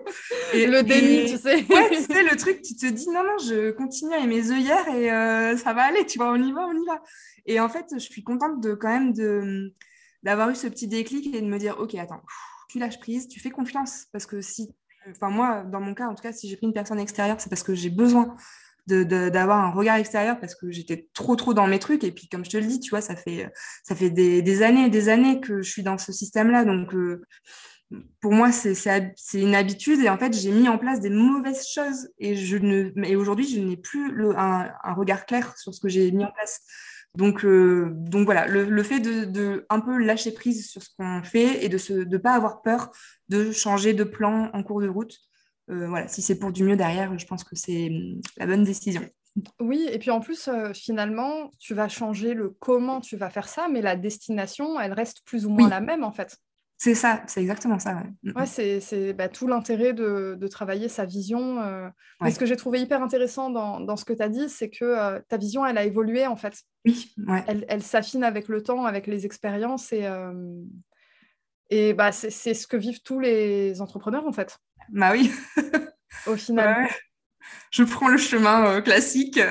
Et, 0.53 0.67
le 0.67 0.83
déni, 0.83 1.29
tu 1.29 1.37
sais. 1.37 1.63
Ouais, 1.63 1.89
tu 1.89 2.03
sais, 2.03 2.23
le 2.23 2.35
truc, 2.35 2.61
tu 2.61 2.75
te 2.75 2.85
dis 2.85 3.07
non, 3.07 3.23
non, 3.23 3.37
je 3.37 3.71
continue 3.71 4.13
avec 4.13 4.27
mes 4.27 4.51
œillères 4.51 4.87
et 4.89 5.09
euh, 5.11 5.55
ça 5.55 5.73
va 5.73 5.83
aller, 5.83 6.05
tu 6.05 6.17
vois, 6.17 6.31
on 6.31 6.43
y 6.43 6.51
va, 6.51 6.67
on 6.67 6.73
y 6.73 6.85
va. 6.85 7.01
Et 7.45 7.59
en 7.61 7.69
fait, 7.69 7.85
je 7.93 7.99
suis 7.99 8.23
contente 8.23 8.61
de 8.61 8.73
quand 8.73 8.89
même 8.89 9.13
de, 9.13 9.73
d'avoir 10.23 10.49
eu 10.49 10.55
ce 10.55 10.67
petit 10.67 10.87
déclic 10.87 11.33
et 11.33 11.41
de 11.41 11.47
me 11.47 11.57
dire, 11.57 11.79
ok, 11.79 11.95
attends, 11.95 12.21
tu 12.69 12.79
lâches 12.79 12.99
prise, 12.99 13.29
tu 13.29 13.39
fais 13.39 13.49
confiance, 13.49 14.07
parce 14.11 14.25
que 14.25 14.41
si, 14.41 14.75
enfin 15.09 15.29
moi, 15.29 15.63
dans 15.63 15.79
mon 15.79 15.93
cas, 15.93 16.07
en 16.07 16.15
tout 16.15 16.23
cas, 16.23 16.33
si 16.33 16.49
j'ai 16.49 16.57
pris 16.57 16.67
une 16.67 16.73
personne 16.73 16.99
extérieure, 16.99 17.39
c'est 17.39 17.49
parce 17.49 17.63
que 17.63 17.73
j'ai 17.73 17.89
besoin 17.89 18.35
d'avoir 18.87 19.63
un 19.63 19.71
regard 19.71 19.97
extérieur 19.97 20.39
parce 20.39 20.55
que 20.55 20.71
j'étais 20.71 21.09
trop 21.13 21.35
trop 21.35 21.53
dans 21.53 21.67
mes 21.67 21.79
trucs. 21.79 22.03
Et 22.03 22.11
puis 22.11 22.27
comme 22.27 22.43
je 22.45 22.49
te 22.49 22.57
le 22.57 22.65
dis 22.65 22.79
tu 22.79 22.89
vois 22.89 23.01
ça 23.01 23.15
fait 23.15 23.51
ça 23.83 23.95
fait 23.95 24.09
des, 24.09 24.61
années 24.63 24.85
et 24.85 24.89
des 24.89 25.09
années 25.09 25.39
que 25.39 25.61
je 25.61 25.69
suis 25.69 25.83
dans 25.83 25.97
ce 25.97 26.11
système 26.11 26.51
là 26.51 26.65
donc 26.65 26.93
euh, 26.93 27.21
pour 28.21 28.33
moi 28.33 28.51
c'est 28.51 28.73
une 29.33 29.55
habitude. 29.55 30.01
Et 30.01 30.09
en 30.09 30.17
fait 30.17 30.33
j'ai 30.33 30.51
mis 30.51 30.67
en 30.67 30.77
place 30.77 30.99
des 30.99 31.09
mauvaises 31.09 31.67
choses. 31.67 32.09
Et 32.19 32.35
je 32.35 32.57
ne 32.57 32.91
et 33.03 33.15
aujourd'hui 33.15 33.47
je 33.47 33.59
n'ai 33.59 33.77
plus 33.77 34.11
le, 34.11 34.37
un, 34.37 34.69
un, 34.83 34.93
regard 34.93 35.25
clair 35.25 35.57
sur 35.57 35.73
ce 35.73 35.79
que 35.79 35.89
j'ai 35.89 36.11
mis 36.11 36.25
en 36.25 36.31
place. 36.31 36.61
Donc 37.15 37.45
euh, 37.45 37.91
donc 37.93 38.25
voilà 38.25 38.47
le, 38.47 38.65
le 38.65 38.83
fait 38.83 38.99
de, 38.99 39.25
de, 39.25 39.65
un 39.69 39.79
peu 39.79 39.97
lâcher 39.97 40.31
prise 40.31 40.67
sur 40.67 40.81
ce 40.81 40.89
qu'on 40.97 41.21
fait 41.23 41.63
et 41.63 41.69
de 41.69 41.77
ne 41.93 42.03
de 42.03 42.17
pas 42.17 42.33
avoir 42.33 42.63
peur 42.63 42.91
de 43.29 43.51
changer 43.51 43.93
de 43.93 44.03
plan 44.03 44.49
en 44.53 44.63
cours 44.63 44.81
de 44.81 44.87
route 44.87 45.19
euh, 45.69 45.87
voilà, 45.87 46.07
si 46.07 46.21
c'est 46.21 46.37
pour 46.37 46.51
du 46.51 46.63
mieux 46.63 46.75
derrière, 46.75 47.17
je 47.17 47.25
pense 47.25 47.43
que 47.43 47.55
c'est 47.55 47.89
hum, 47.89 48.21
la 48.37 48.45
bonne 48.45 48.63
décision. 48.63 49.01
Oui, 49.59 49.87
et 49.91 49.97
puis 49.97 50.11
en 50.11 50.19
plus, 50.19 50.47
euh, 50.47 50.73
finalement, 50.73 51.49
tu 51.59 51.73
vas 51.73 51.87
changer 51.87 52.33
le 52.35 52.49
comment 52.49 53.01
tu 53.01 53.17
vas 53.17 53.29
faire 53.29 53.47
ça, 53.47 53.67
mais 53.67 53.81
la 53.81 53.95
destination, 53.95 54.79
elle 54.79 54.93
reste 54.93 55.21
plus 55.25 55.45
ou 55.45 55.49
moins 55.49 55.69
la 55.69 55.81
même 55.81 56.03
en 56.03 56.11
fait. 56.11 56.37
C'est 56.77 56.95
ça, 56.95 57.23
c'est 57.27 57.41
exactement 57.41 57.79
ça. 57.79 57.95
Ouais, 57.95 58.31
mm, 58.31 58.41
mm. 58.41 58.81
c'est 58.81 59.13
bah, 59.13 59.29
tout 59.29 59.47
l'intérêt 59.47 59.93
de, 59.93 60.47
travailler 60.51 60.89
sa 60.89 61.05
vision. 61.05 61.61
Euh... 61.61 61.89
ce 62.29 62.37
que 62.37 62.45
j'ai 62.45 62.57
trouvé 62.57 62.81
hyper 62.81 63.01
intéressant 63.01 63.49
dans, 63.49 63.95
ce 63.95 64.05
que 64.05 64.13
tu 64.13 64.21
as 64.21 64.29
dit, 64.29 64.49
c'est 64.49 64.69
que 64.69 65.19
ta 65.29 65.37
vision, 65.37 65.65
elle 65.65 65.77
a 65.77 65.85
évolué 65.85 66.27
en 66.27 66.35
fait. 66.35 66.61
Oui, 66.85 67.15
Elle, 67.47 67.65
elle 67.69 67.81
s'affine 67.81 68.23
avec 68.23 68.49
le 68.49 68.61
temps, 68.61 68.85
avec 68.85 69.07
les 69.07 69.25
expériences 69.25 69.93
et, 69.93 70.05
et 71.73 71.93
bah, 71.93 72.11
c'est 72.11 72.29
ce 72.53 72.67
que 72.67 72.77
vivent 72.77 73.01
tous 73.01 73.19
les 73.19 73.81
entrepreneurs 73.81 74.27
en 74.27 74.31
fait. 74.31 74.59
Bah 74.89 75.11
oui. 75.11 75.31
Au 76.27 76.35
final. 76.37 76.87
Je 77.71 77.83
prends 77.83 78.09
le 78.09 78.17
chemin 78.17 78.65
euh, 78.67 78.81
classique. 78.81 79.39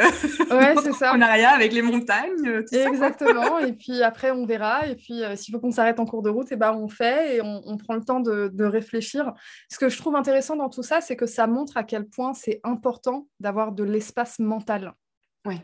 Ouais, 0.52 0.74
c'est 0.82 0.92
ça. 0.92 1.12
rien 1.12 1.48
avec 1.48 1.72
les 1.72 1.82
montagnes. 1.82 2.46
Euh, 2.46 2.62
Exactement. 2.70 3.58
et 3.66 3.72
puis 3.72 4.02
après, 4.02 4.30
on 4.30 4.44
verra. 4.44 4.86
Et 4.86 4.96
puis, 4.96 5.24
euh, 5.24 5.34
s'il 5.34 5.52
faut 5.52 5.60
qu'on 5.60 5.70
s'arrête 5.70 5.98
en 5.98 6.04
cours 6.04 6.22
de 6.22 6.28
route, 6.28 6.52
et 6.52 6.54
eh 6.54 6.56
ben, 6.56 6.72
on 6.74 6.88
fait 6.88 7.36
et 7.36 7.40
on, 7.42 7.76
prend 7.78 7.94
le 7.94 8.04
temps 8.04 8.20
de, 8.20 8.64
réfléchir. 8.64 9.32
Ce 9.70 9.78
que 9.78 9.88
je 9.88 9.96
trouve 9.96 10.14
intéressant 10.14 10.56
dans 10.56 10.68
tout 10.68 10.82
ça, 10.82 11.00
c'est 11.00 11.16
que 11.16 11.26
ça 11.26 11.46
montre 11.46 11.76
à 11.76 11.84
quel 11.84 12.06
point 12.06 12.34
c'est 12.34 12.60
important 12.64 13.26
d'avoir 13.40 13.72
de 13.72 13.82
l'espace 13.82 14.38
mental. 14.38 14.92
Oui. 15.46 15.60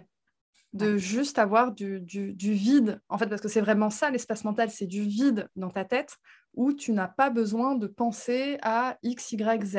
De 0.72 0.96
juste 0.96 1.38
avoir 1.38 1.72
du, 1.72 2.00
du, 2.00 2.32
du, 2.32 2.52
vide. 2.52 3.00
En 3.08 3.18
fait, 3.18 3.26
parce 3.26 3.42
que 3.42 3.48
c'est 3.48 3.60
vraiment 3.60 3.90
ça, 3.90 4.10
l'espace 4.10 4.44
mental, 4.44 4.70
c'est 4.70 4.86
du 4.86 5.02
vide 5.02 5.48
dans 5.54 5.70
ta 5.70 5.84
tête 5.84 6.16
où 6.58 6.72
tu 6.72 6.90
n'as 6.90 7.06
pas 7.06 7.30
besoin 7.30 7.76
de 7.76 7.86
penser 7.86 8.58
à 8.62 8.98
X, 9.04 9.30
Y, 9.30 9.64
Z. 9.64 9.76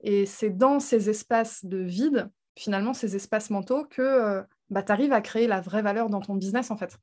Et 0.00 0.26
c'est 0.26 0.50
dans 0.50 0.80
ces 0.80 1.08
espaces 1.08 1.64
de 1.64 1.78
vide, 1.78 2.28
finalement, 2.56 2.92
ces 2.92 3.14
espaces 3.14 3.48
mentaux, 3.48 3.84
que 3.84 4.02
euh, 4.02 4.42
bah, 4.70 4.82
tu 4.82 4.90
arrives 4.90 5.12
à 5.12 5.20
créer 5.20 5.46
la 5.46 5.60
vraie 5.60 5.80
valeur 5.80 6.10
dans 6.10 6.20
ton 6.20 6.34
business, 6.34 6.72
en 6.72 6.76
fait. 6.76 6.98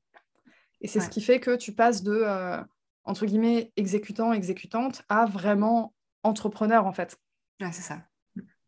Et 0.82 0.90
c'est 0.90 1.00
ce 1.00 1.10
qui 1.10 1.22
fait 1.22 1.40
que 1.40 1.56
tu 1.56 1.74
passes 1.74 2.04
de, 2.04 2.12
euh, 2.12 2.62
entre 3.06 3.26
guillemets, 3.26 3.72
exécutant, 3.78 4.34
exécutante, 4.34 5.04
à 5.08 5.26
vraiment 5.26 5.94
entrepreneur, 6.24 6.86
en 6.86 6.92
fait. 6.92 7.18
c'est 7.60 7.72
ça. 7.72 8.04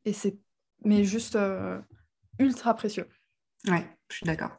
Et 0.05 0.13
c'est 0.13 0.37
mais 0.85 1.03
juste 1.03 1.37
ultra 2.39 2.73
précieux. 2.75 3.07
Ouais, 3.67 3.85
je 4.09 4.15
suis 4.15 4.25
d'accord. 4.25 4.51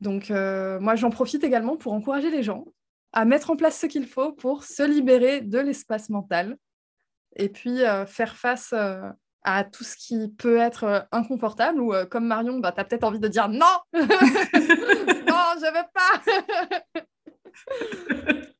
Donc, 0.00 0.30
moi, 0.30 0.94
j'en 0.94 1.10
profite 1.10 1.42
également 1.42 1.76
pour 1.76 1.92
encourager 1.92 2.30
les 2.30 2.44
gens 2.44 2.64
à 3.14 3.24
mettre 3.24 3.50
en 3.50 3.56
place 3.56 3.78
ce 3.78 3.86
qu'il 3.86 4.06
faut 4.06 4.32
pour 4.32 4.64
se 4.64 4.82
libérer 4.82 5.40
de 5.40 5.58
l'espace 5.58 6.10
mental 6.10 6.58
et 7.36 7.48
puis 7.48 7.80
faire 8.06 8.36
face 8.36 8.74
à 9.42 9.64
tout 9.64 9.84
ce 9.84 9.96
qui 9.96 10.28
peut 10.36 10.58
être 10.58 11.06
inconfortable 11.12 11.80
ou 11.80 11.94
comme 12.10 12.26
Marion, 12.26 12.58
bah, 12.58 12.72
tu 12.72 12.80
as 12.80 12.84
peut-être 12.84 13.04
envie 13.04 13.20
de 13.20 13.28
dire 13.28 13.48
non, 13.48 13.78
non, 13.92 14.02
je 15.60 15.72
veux 15.72 15.88
pas. 15.94 16.22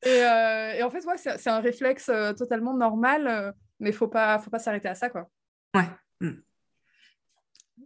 et, 0.77 0.83
en 0.83 0.89
fait, 0.89 1.05
ouais, 1.05 1.17
c'est 1.17 1.49
un 1.49 1.59
réflexe 1.59 2.09
totalement 2.37 2.73
normal, 2.73 3.53
mais 3.79 3.91
faut 3.91 4.07
pas, 4.07 4.39
faut 4.39 4.49
pas 4.49 4.59
s'arrêter 4.59 4.87
à 4.87 4.95
ça. 4.95 5.09
Quoi. 5.09 5.29
Ouais. 5.75 5.89
Mm. 6.21 6.41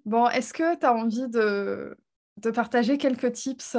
Bon, 0.06 0.30
est-ce 0.30 0.54
que 0.54 0.78
tu 0.78 0.86
as 0.86 0.94
envie 0.94 1.28
de, 1.30 1.98
de, 2.38 2.52
partager 2.52 2.98
quelques 2.98 3.32
tips 3.34 3.76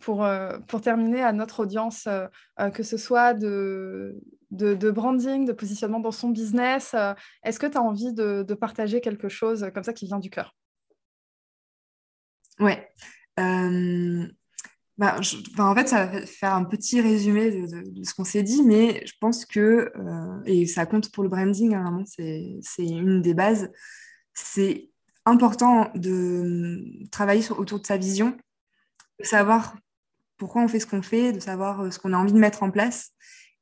pour, 0.00 0.26
pour 0.66 0.80
terminer 0.80 1.22
à 1.22 1.32
notre 1.32 1.60
audience, 1.60 2.08
que 2.74 2.82
ce 2.82 2.96
soit 2.96 3.34
de, 3.34 4.20
de, 4.50 4.90
branding, 4.90 5.46
de 5.46 5.52
positionnement 5.52 6.00
dans 6.00 6.10
son 6.10 6.30
business 6.30 6.94
Est-ce 7.44 7.58
que 7.58 7.66
tu 7.66 7.78
as 7.78 7.82
envie 7.82 8.12
de, 8.12 8.54
partager 8.54 9.00
quelque 9.00 9.28
chose 9.28 9.70
comme 9.72 9.84
ça 9.84 9.92
qui 9.92 10.06
vient 10.06 10.18
du 10.18 10.30
cœur? 10.30 10.56
Ouais. 12.58 12.88
Bah, 14.98 15.18
en 15.58 15.74
fait, 15.74 15.88
ça 15.88 16.06
va 16.06 16.26
faire 16.26 16.54
un 16.54 16.64
petit 16.64 17.00
résumé 17.00 17.50
de, 17.50 18.04
ce 18.04 18.14
qu'on 18.14 18.24
s'est 18.24 18.42
dit, 18.42 18.62
mais 18.62 19.04
je 19.06 19.14
pense 19.20 19.46
que, 19.46 19.90
euh, 19.96 20.42
et 20.44 20.66
ça 20.66 20.86
compte 20.86 21.10
pour 21.10 21.24
le 21.24 21.28
branding, 21.28 21.74
hein, 21.74 21.82
vraiment, 21.82 22.04
c'est 22.06 22.86
une 22.86 23.22
des 23.22 23.34
bases, 23.34 23.70
c'est 24.34 24.90
important 25.24 25.90
de 25.94 26.84
travailler 27.10 27.42
autour 27.52 27.80
de 27.80 27.86
sa 27.86 27.96
vision, 27.96 28.36
de 29.22 29.26
savoir 29.26 29.76
pourquoi 30.36 30.62
on 30.62 30.68
fait 30.68 30.80
ce 30.80 30.86
qu'on 30.86 31.02
fait, 31.02 31.32
de 31.32 31.40
savoir 31.40 31.80
euh, 31.80 31.90
ce 31.90 31.98
qu'on 31.98 32.12
a 32.12 32.16
envie 32.16 32.32
de 32.32 32.38
mettre 32.38 32.62
en 32.62 32.70
place. 32.70 33.10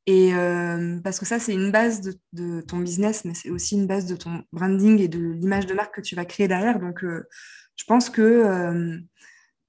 Et 0.06 0.34
euh, 0.34 0.98
parce 1.04 1.20
que 1.20 1.26
ça, 1.26 1.38
c'est 1.38 1.52
une 1.52 1.70
base 1.70 2.00
de, 2.32 2.60
ton 2.62 2.78
business, 2.78 3.24
mais 3.24 3.34
c'est 3.34 3.50
aussi 3.50 3.76
une 3.76 3.86
base 3.86 4.06
de 4.06 4.16
ton 4.16 4.42
branding 4.52 4.98
et 4.98 5.08
de 5.08 5.20
l'image 5.20 5.66
de 5.66 5.74
marque 5.74 5.94
que 5.96 6.00
tu 6.00 6.16
vas 6.16 6.24
créer 6.24 6.48
derrière. 6.48 6.80
Donc, 6.80 7.04
je 7.04 7.84
pense 7.86 8.10
que 8.10 9.00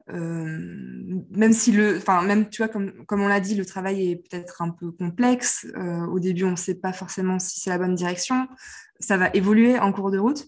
euh, 0.09 0.57
même 1.29 1.53
si 1.53 1.71
le, 1.71 1.97
enfin 1.97 2.21
même 2.23 2.49
tu 2.49 2.61
vois 2.61 2.67
comme, 2.67 3.05
comme 3.05 3.21
on 3.21 3.27
l'a 3.27 3.39
dit, 3.39 3.55
le 3.55 3.65
travail 3.65 4.11
est 4.11 4.15
peut-être 4.15 4.61
un 4.61 4.69
peu 4.69 4.91
complexe. 4.91 5.67
Euh, 5.77 6.05
au 6.07 6.19
début, 6.19 6.43
on 6.43 6.51
ne 6.51 6.55
sait 6.55 6.75
pas 6.75 6.91
forcément 6.91 7.39
si 7.39 7.59
c'est 7.59 7.69
la 7.69 7.77
bonne 7.77 7.95
direction. 7.95 8.47
Ça 8.99 9.17
va 9.17 9.29
évoluer 9.33 9.79
en 9.79 9.93
cours 9.93 10.11
de 10.11 10.17
route. 10.17 10.45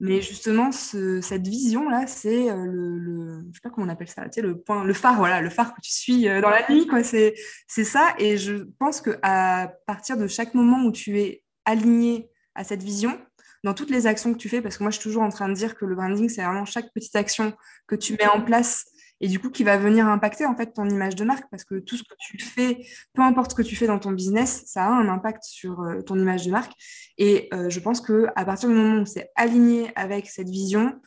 Mais 0.00 0.20
justement, 0.20 0.72
cette 0.72 1.46
vision-là, 1.46 2.06
c'est 2.06 2.50
euh, 2.50 2.66
le, 2.66 2.98
le, 2.98 3.44
je 3.50 3.54
sais 3.54 3.60
pas 3.62 3.70
comment 3.70 3.86
on 3.86 3.90
appelle 3.90 4.08
ça, 4.08 4.24
tu 4.24 4.32
sais, 4.32 4.42
le 4.42 4.58
point, 4.58 4.84
le 4.84 4.92
phare, 4.92 5.16
voilà, 5.16 5.40
le 5.40 5.50
phare 5.50 5.74
que 5.74 5.80
tu 5.80 5.92
suis 5.92 6.24
dans 6.24 6.50
la 6.50 6.68
nuit, 6.68 6.86
quoi. 6.86 7.04
C'est, 7.04 7.34
c'est 7.68 7.84
ça. 7.84 8.14
Et 8.18 8.36
je 8.36 8.64
pense 8.78 9.00
que 9.00 9.18
à 9.22 9.72
partir 9.86 10.16
de 10.16 10.26
chaque 10.26 10.54
moment 10.54 10.84
où 10.84 10.92
tu 10.92 11.20
es 11.20 11.44
aligné 11.64 12.28
à 12.54 12.64
cette 12.64 12.82
vision, 12.82 13.18
dans 13.64 13.72
toutes 13.72 13.90
les 13.90 14.06
actions 14.06 14.32
que 14.32 14.38
tu 14.38 14.48
fais, 14.48 14.60
parce 14.60 14.76
que 14.76 14.82
moi, 14.82 14.90
je 14.90 14.96
suis 14.98 15.02
toujours 15.02 15.22
en 15.22 15.30
train 15.30 15.48
de 15.48 15.54
dire 15.54 15.74
que 15.74 15.86
le 15.86 15.94
branding, 15.94 16.28
c'est 16.28 16.44
vraiment 16.44 16.66
chaque 16.66 16.92
petite 16.92 17.16
action 17.16 17.54
que 17.86 17.96
tu 17.96 18.12
mets 18.12 18.26
en 18.26 18.42
place 18.42 18.84
et 19.24 19.26
du 19.26 19.40
coup 19.40 19.48
qui 19.48 19.64
va 19.64 19.78
venir 19.78 20.06
impacter 20.06 20.44
en 20.44 20.54
fait 20.54 20.74
ton 20.74 20.86
image 20.86 21.16
de 21.16 21.24
marque 21.24 21.46
parce 21.50 21.64
que 21.64 21.76
tout 21.76 21.96
ce 21.96 22.02
que 22.02 22.14
tu 22.20 22.38
fais, 22.38 22.84
peu 23.14 23.22
importe 23.22 23.52
ce 23.52 23.56
que 23.56 23.62
tu 23.62 23.74
fais 23.74 23.86
dans 23.86 23.98
ton 23.98 24.10
business, 24.10 24.64
ça 24.66 24.84
a 24.84 24.88
un 24.90 25.08
impact 25.08 25.44
sur 25.44 25.80
euh, 25.80 26.02
ton 26.02 26.18
image 26.18 26.44
de 26.44 26.50
marque. 26.50 26.72
Et 27.16 27.48
euh, 27.54 27.70
je 27.70 27.80
pense 27.80 28.02
que 28.02 28.26
à 28.36 28.44
partir 28.44 28.68
du 28.68 28.74
moment 28.74 29.00
où 29.00 29.06
c'est 29.06 29.30
aligné 29.34 29.90
avec 29.96 30.26
cette 30.26 30.50
vision, 30.50 31.00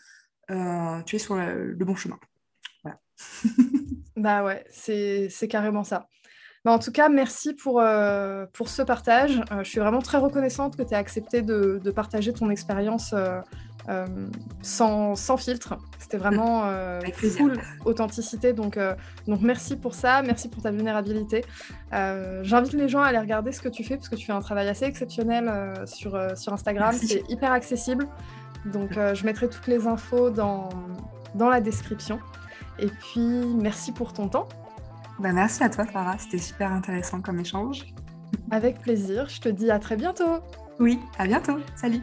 euh, 0.49 0.99
tu 1.03 1.17
es 1.17 1.19
sur 1.19 1.35
le, 1.35 1.75
bon 1.75 1.93
chemin. 1.93 2.17
Voilà. 2.81 2.99
bah 4.15 4.43
ouais, 4.43 4.65
c'est 4.71 5.47
carrément 5.47 5.83
ça. 5.83 6.07
Bah, 6.65 6.71
en 6.71 6.79
tout 6.79 6.91
cas, 6.91 7.09
merci 7.09 7.53
pour, 7.53 7.83
pour 8.51 8.69
ce 8.69 8.81
partage. 8.81 9.43
je 9.59 9.69
suis 9.69 9.79
vraiment 9.79 10.01
très 10.01 10.17
reconnaissante 10.17 10.75
que 10.75 10.81
tu 10.81 10.89
aies 10.89 10.97
accepté 10.97 11.43
de, 11.43 11.91
partager 11.91 12.33
ton 12.33 12.49
expérience 12.49 13.13
sans, 14.61 15.15
sans, 15.15 15.37
filtre. 15.37 15.77
C'était 15.99 16.17
vraiment 16.17 16.63
euh, 16.65 17.01
full 17.13 17.59
authenticité. 17.85 18.53
Donc, 18.53 18.77
euh, 18.77 18.95
donc 19.27 19.41
merci 19.41 19.75
pour 19.75 19.93
ça, 19.93 20.21
merci 20.21 20.49
pour 20.49 20.63
ta 20.63 20.71
vulnérabilité. 20.71 21.45
J'invite 21.91 22.73
les 22.73 22.89
gens 22.89 23.01
à 23.01 23.07
aller 23.07 23.19
regarder 23.19 23.51
ce 23.51 23.61
que 23.61 23.69
tu 23.69 23.83
fais 23.83 23.95
parce 23.95 24.09
que 24.09 24.15
tu 24.15 24.25
fais 24.25 24.33
un 24.33 24.41
travail 24.41 24.67
assez 24.67 24.85
exceptionnel 24.85 25.51
sur, 25.85 26.19
sur 26.37 26.53
Instagram. 26.53 26.93
C'est 26.93 27.23
hyper 27.29 27.51
accessible. 27.51 28.07
Donc 28.65 28.91
je 28.93 29.25
mettrai 29.25 29.47
toutes 29.49 29.67
les 29.67 29.87
infos 29.87 30.29
dans, 30.29 30.69
dans 31.35 31.49
la 31.49 31.61
description. 31.61 32.19
Et 32.79 32.87
puis 32.87 33.45
merci 33.55 33.91
pour 33.91 34.13
ton 34.13 34.27
temps. 34.27 34.47
Bah, 35.19 35.31
merci 35.31 35.63
à 35.63 35.69
toi, 35.69 35.85
Farah. 35.85 36.17
C'était 36.19 36.37
super 36.37 36.71
intéressant 36.71 37.21
comme 37.21 37.39
échange. 37.39 37.85
Avec 38.51 38.81
plaisir. 38.81 39.27
Je 39.29 39.41
te 39.41 39.49
dis 39.49 39.71
à 39.71 39.79
très 39.79 39.95
bientôt. 39.95 40.39
Oui, 40.79 40.99
à 41.17 41.25
bientôt. 41.25 41.57
Salut. 41.75 42.01